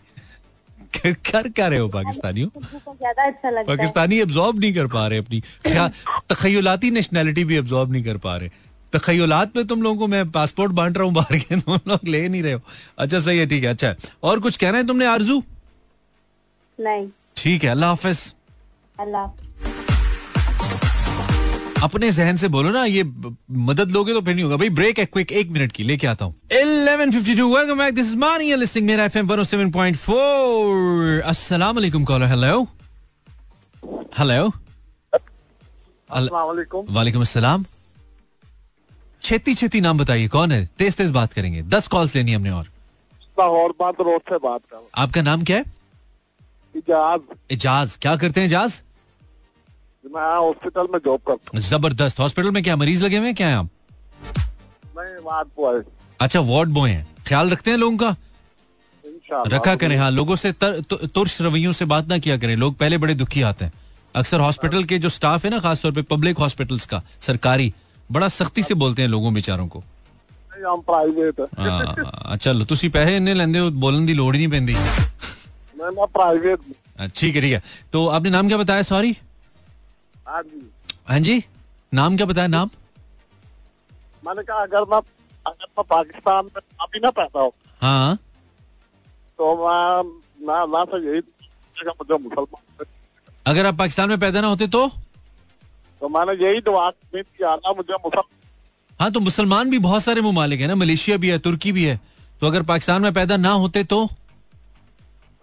[0.96, 2.48] कर क्या रहे हो पाकिस्तानियों?
[2.60, 5.92] ज़्यादा अच्छा लगता पाकिस्तानी एब्जॉर्ब नहीं कर पा रहे अपनी। ख्या-
[6.32, 8.50] तखयलाती नेशनैलिटी भी एब्जॉर्ब नहीं कर पा रहे।
[8.92, 12.28] तखयलात पे तुम लोगों को मैं पासपोर्ट बांट रहा हूँ बाहर के तुम लोग ले
[12.28, 12.60] नहीं रहे हो।
[12.98, 15.42] अच्छा सही है ठीक है अच्छा है। और कुछ कहना है तुमने आरज़ू?
[16.78, 18.34] नहीं। ठीक है अल्लाह हाफिज।
[18.98, 19.24] अल्लाह।
[21.84, 23.02] अपने जहन से बोलो ना ये
[23.68, 26.24] मदद लोगे तो फिर नहीं होगा। भाई ब्रेक है क्विक एक मिनट की लेके आता
[26.24, 32.62] हूँ। 1152 welcome back this is Mani listing मेरा एफएम 107.4 अस्सलाम वालेकुम कॉलर हेलो
[34.18, 34.52] हेलो
[36.10, 37.64] वालेकुम वालेकुम अस्सलाम
[39.22, 40.68] छेती छेती नाम बताइए कौन है?
[40.78, 42.64] तेज तेज बात करेंगे। दस कॉल्स लेनी है हमने और।
[43.38, 45.64] लाहौर बात रोड से बात कर। आपका नाम क्या है?
[46.76, 48.82] इजाज। एजाज क्या करते हैं एजाज
[50.14, 53.54] मैं हॉस्पिटल में जॉब करता ज़बरदस्त। हॉस्पिटल में क्या मरीज़ लगे हुए हैं क्या है
[53.54, 53.68] आप?
[54.98, 55.82] हूँ वार्ड बॉय
[56.20, 58.16] अच्छा वार्ड बॉय हैं। ख्याल रखते हैं लोगों का?
[59.46, 62.76] रखा करें हाँ लोगों से तर, तु- तुर्श रवैयों से बात ना किया करें। लोग
[62.76, 63.72] पहले बड़े दुखी आते हैं।
[64.14, 67.74] अक्सर हॉस्पिटल के जो स्टाफ है ना खासतौर पे पब्लिक हॉस्पिटल्स का सरकारी
[68.09, 72.89] बड़ा सख्ती से बोलते हैं लोगों बेचारों को नहीं, हम प्राइवेट है ਹਾਂ ਚਲੋ ਤੁਸੀਂ
[72.91, 74.75] ਪੈਸੇ ਇੰਨੇ ਲੈਂਦੇ ਹੋ ਬੋਲਣ ਦੀ ਲੋੜ ਹੀ ਨਹੀਂ ਪੈਂਦੀ
[75.77, 77.61] मैं मैं प्राइवेट हूँ। हाँ, ठीक है ठीक है
[77.93, 79.09] तो आपने नाम क्या बताया सॉरी
[80.25, 80.59] हाँ जी
[81.09, 81.35] हाँ जी
[81.91, 82.69] नाम क्या बताया नाम
[84.23, 84.99] मैंने कहा अगर मैं
[85.45, 87.49] अगर मैं पाकिस्तान में अभी ना पैदा हो
[87.81, 88.15] हाँ
[89.39, 89.81] तो मैं
[90.47, 92.87] मैं मैं तो यही दुआ मुझे मुसलमान
[93.45, 94.85] अगर आप पाकिस्तान में पैदा ना होते तो
[96.00, 97.44] तो मैंने यही दुआ की थी
[97.76, 98.18] मुझे
[99.00, 102.00] हाँ तो मुसलमान भी बहुत सारे ममालिक है ना मलेशिया भी है तुर्की भी है।
[102.40, 104.06] तो अगर पाकिस्तान में पैदा ना होते तो?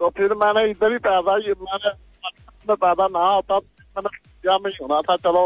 [0.00, 4.58] तो फिर मैंने इधर ही पैदा ये मैंने पाकिस्तान में पैदा ना होता मैंने इंडिया
[4.58, 5.42] में ही होना था। चलो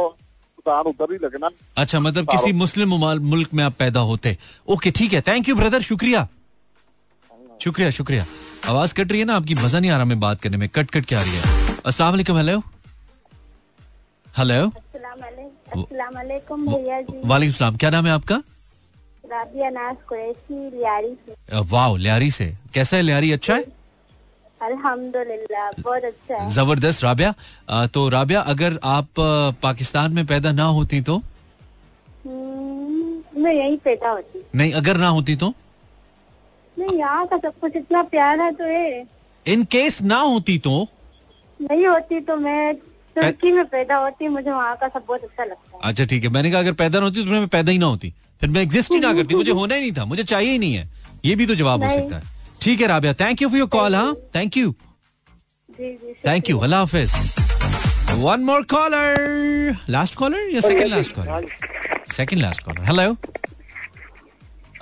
[0.58, 2.94] उधर ही लगना। अच्छा मतलब किसी मुस्लिम
[3.24, 4.36] मुल्क में आप पैदा होते।
[4.68, 6.26] ओके ठीक है थैंक यू ब्रदर शुक्रिया।
[7.60, 8.26] शुक्रिया शुक्रिया।
[8.68, 10.90] आवाज़ कट रही है ना आपकी मज़ा नहीं आ रहा मैं बात करने में। कट
[10.90, 11.76] कट के आ रही है?
[11.86, 12.62] असला हेलो
[14.34, 14.54] हेलो
[16.14, 16.68] वालेकुम
[17.28, 18.36] वालेकुम सलाम। क्या नाम है आपका?
[20.08, 23.32] कुरैशी लियारी से। वाओ लियारी से। कैसा है लियारी?
[23.32, 23.64] अच्छा है?
[24.60, 27.34] अल्हम्दुलिल्लाह बहुत अच्छा है। ज़बरदस्त राबिया।
[27.94, 29.08] तो राबिया अगर आप
[29.62, 31.16] पाकिस्तान में पैदा ना होती तो?
[32.24, 35.52] हम्म, मैं यहीं पैदा होती। नहीं अगर ना होती तो?
[36.76, 39.06] नहीं यहाँ का सब कुछ इतना प्यारा तो है।
[39.46, 40.86] इन केस ना होती तो?
[41.60, 42.74] नहीं होती तो मैं
[43.16, 46.30] तुर्की में पैदा होती मुझे वहाँ का सब बहुत अच्छा लगता है। अच्छा ठीक है।
[46.30, 48.92] मैंने कहा अगर पैदा ना होती तो मैं पैदा ही ना होती। फिर मैं एग्जिस्ट
[48.92, 50.88] ही ना करती। मुझे होना ही नहीं था। मुझे चाहिए ही नहीं है।
[51.24, 52.30] ये भी तो जवाब हो सकता है।
[52.62, 53.12] ठीक है Rabia.
[53.20, 54.14] Thank you for your call हाँ?
[54.34, 54.74] थैंक यू
[55.68, 57.12] जी जी थैंक यू अल्लाह हाफिज
[58.22, 61.46] one more caller last caller या second last caller
[62.12, 63.16] second last caller hello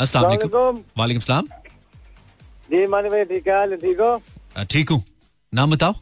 [0.00, 1.48] अस्सलाम वालेकुम वालेकुम सलाम
[2.70, 4.20] जी मानी भाई ठीक है ठीक हो?
[4.70, 5.02] ठीक हूँ।
[5.52, 5.92] नाम बताओ।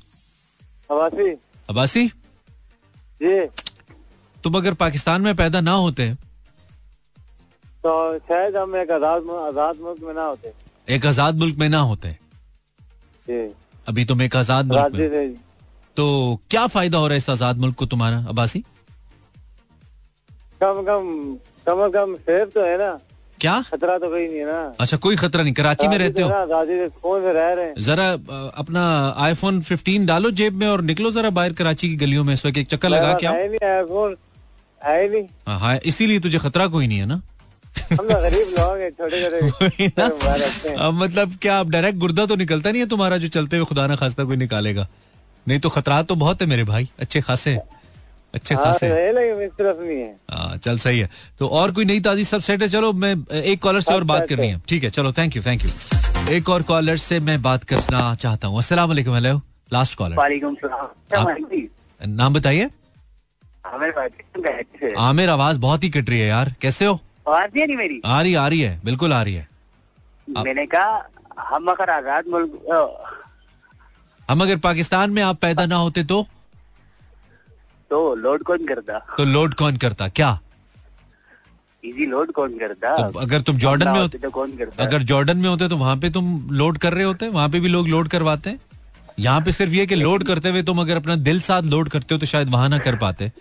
[0.91, 1.31] अबासी।
[1.69, 2.13] अब्बासी जी
[3.21, 6.15] तुम अगर पाकिस्तान में पैदा ना होते
[7.85, 10.53] तो शायद हम एक आज़ाद आज़ाद मुल्क में ना होते।
[10.89, 12.09] एक आज़ाद मुल्क में ना होते।
[13.27, 13.41] जी।
[13.89, 15.35] अभी तुम एक आज़ाद मुल्क में
[15.97, 16.07] तो
[16.51, 18.61] क्या फ़ायदा हो रहा है इस आज़ाद मुल्क को तुम्हारा अबासी
[20.61, 22.99] कम कम कम कम सेफ़ तो है ना।
[23.41, 23.65] क्या?
[23.73, 26.29] खतरा तो कहीं नहीं है ना। अच्छा कोई खतरा नहीं। कराची में रहते हो?
[26.29, 27.75] ना, से रह रहे हैं?
[27.79, 28.11] जरा
[28.59, 32.47] अपना आईफोन 15 डालो जेब में और निकलो जरा बाहर कराची की गलियों में इस
[32.47, 34.17] वक्त एक चक्कर लगा के आओ। है ही नहीं आईफोन
[34.85, 37.21] है नहीं। हाँ, हाँ इसीलिए तुझे खतरा कोई नहीं है ना।
[37.93, 39.85] गरीब लोग हैं छोटे छोटे
[40.69, 43.87] हैं। मतलब क्या अब डायरेक्ट गुर्दा तो निकलता नहीं है तुम्हारा जो चलते हुए खुदा
[43.87, 44.89] ना खास्ता कोई निकालेगा।
[45.49, 47.63] नहीं तो खतरा तो बहुत है मेरे भाई अच्छे खासे हैं।
[48.35, 49.03] अच्छे हाँ खासे हैं। है।
[49.91, 51.09] है चल सही है।
[51.39, 52.69] तो और कोई नई ताजी सब सेट है?
[52.69, 55.43] चलो मैं एक कॉलर से और बात अच्छा, करनी है। ठीक है चलो थैंक यू
[55.43, 59.41] थैंक यू एक और कॉलर से मैं बात करना चाहता हूँ। अस्सलाम वालेकुम हेलो
[59.73, 60.17] लास्ट कॉलर
[62.01, 62.71] नाम बताइए।
[64.83, 67.01] है आमिर आवाज़ बहुत ही कट रही है यार। कैसे हो?
[67.29, 69.49] आवाज़ नहीं आ रही मेरी। आ रही आ रही है। बिल्कुल आ रही है।
[70.29, 71.09] मैंने कहा
[71.49, 73.07] हम अगर आज़ाद मुल्क
[74.29, 76.27] हम अगर पाकिस्तान में आप पैदा ना होते तो?
[77.91, 78.99] तो लोड कौन करता?
[79.17, 80.09] तो लोड कौन करता?
[80.09, 80.39] क्या?
[81.85, 82.97] इजी लोड कौन करता?
[83.11, 84.85] तो अगर तुम जॉर्डन में होते तो कौन करता?
[84.85, 87.29] अगर जॉर्डन में होते तो वहाँ पे तुम लोड कर रहे होते?
[87.29, 88.51] वहाँ पे भी लोग लोड करवाते?
[88.51, 88.61] हैं
[89.19, 92.15] यहाँ पे सिर्फ़ ये कि लोड करते हुए तुम अगर अपना दिल साथ लोड करते
[92.15, 93.25] हो तो शायद वहाँ ना कर पाते।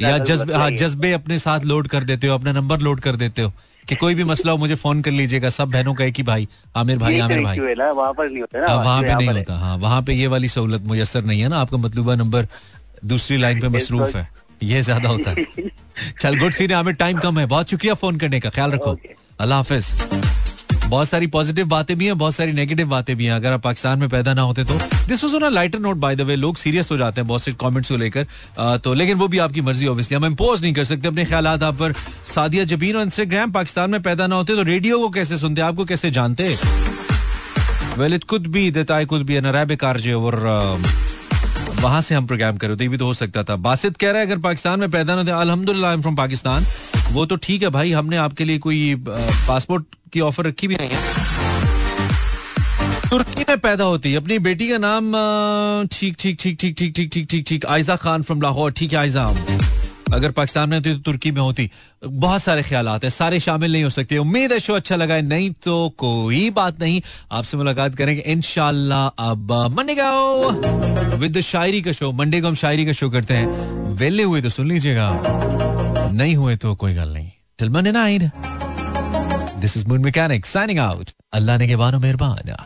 [0.00, 3.16] या तो जज्बे हाँ जज्बे अपने साथ लोड कर देते हो अपना नंबर लोड कर
[3.16, 3.52] देते हो।
[3.88, 6.48] कि कोई भी मसला हो मुझे फ़ोन कर लीजिएगा। सब बहनों का एक ही भाई
[6.76, 9.76] आमिर भाई आमिर भाई। है वहाँ पर नहीं होता ना हाँ, पे नहीं होता। हाँ।
[9.76, 12.48] वहाँ पे ये वाली सहूलत मुयसर नहीं है ना आपका मतलूबा नंबर
[13.04, 14.28] दूसरी लाइन पे मसरूफ है।
[14.62, 15.44] ये ज़्यादा होता है।
[16.20, 18.98] चल गुड सीन आमिर टाइम कम है। बहुत शुक्रिया फ़ोन करने का। ख्याल रखो।
[19.40, 20.37] अल्लाह हाफिज।
[20.88, 23.98] बहुत सारी पॉजिटिव बातें भी हैं, बहुत सारी नेगेटिव बातें भी हैं। अगर आप पाकिस्तान
[23.98, 24.74] में पैदा ना होते तो।
[25.08, 27.52] This was on lighter note by the way लोग सीरियस हो जाते हैं बहुत से
[27.60, 31.08] कमेंट्स को लेकर। तो लेकिन वो भी आपकी मर्ज़ी ऑब्वियसली हम इम्पोज नहीं कर सकते
[31.08, 31.92] अपने ख्याल आप पर।
[32.26, 35.84] सादिया जबीन और इंस्टाग्राम पाकिस्तान में पैदा ना होते तो रेडियो को कैसे सुनते, आपको
[35.84, 36.56] कैसे जानते?
[37.98, 40.36] Well it could be that I could be an Arabic RJ और
[41.80, 44.20] वहाँ से हम प्रोग्राम कर थे, ये भी तो हो सकता था। बासित कह रहा
[44.20, 46.64] है, अगर पाकिस्तान में पैदा ना थे एम फ्रॉम पाकिस्तान।
[47.12, 50.90] वो तो ठीक है भाई, हमने आपके लिए कोई पासपोर्ट की ऑफ़र रखी भी नहीं
[50.90, 51.16] है।
[53.10, 55.12] तुर्की में पैदा होती है। अपनी बेटी का नाम
[55.92, 58.98] ठीक ठीक ठीक ठीक ठीक ठीक ठीक ठीक ठीक, आयजा खान फ्रॉम लाहौर। ठीक है,
[58.98, 59.26] आयजा।
[60.14, 61.70] अगर पाकिस्तान में होती तो तुर्की में होती।
[62.04, 65.22] बहुत सारे ख्याल हैं, सारे शामिल नहीं हो सकते। उम्मीद है शो अच्छा लगा है,
[65.22, 67.00] नहीं तो कोई बात नहीं।
[67.32, 70.10] आपसे मुलाकात करेंगे इनशाला अब मंडे का
[71.16, 74.48] विद शायरी का शो, मंडे को हम शायरी का शो करते हैं। वेले हुए तो
[74.48, 75.10] सुन लीजिएगा।
[76.12, 78.22] नहीं हुए तो कोई गल नहीं। Till Monday night
[79.60, 82.64] this is moon mechanic signing out अल्लाह ने के बानो मेहरबान।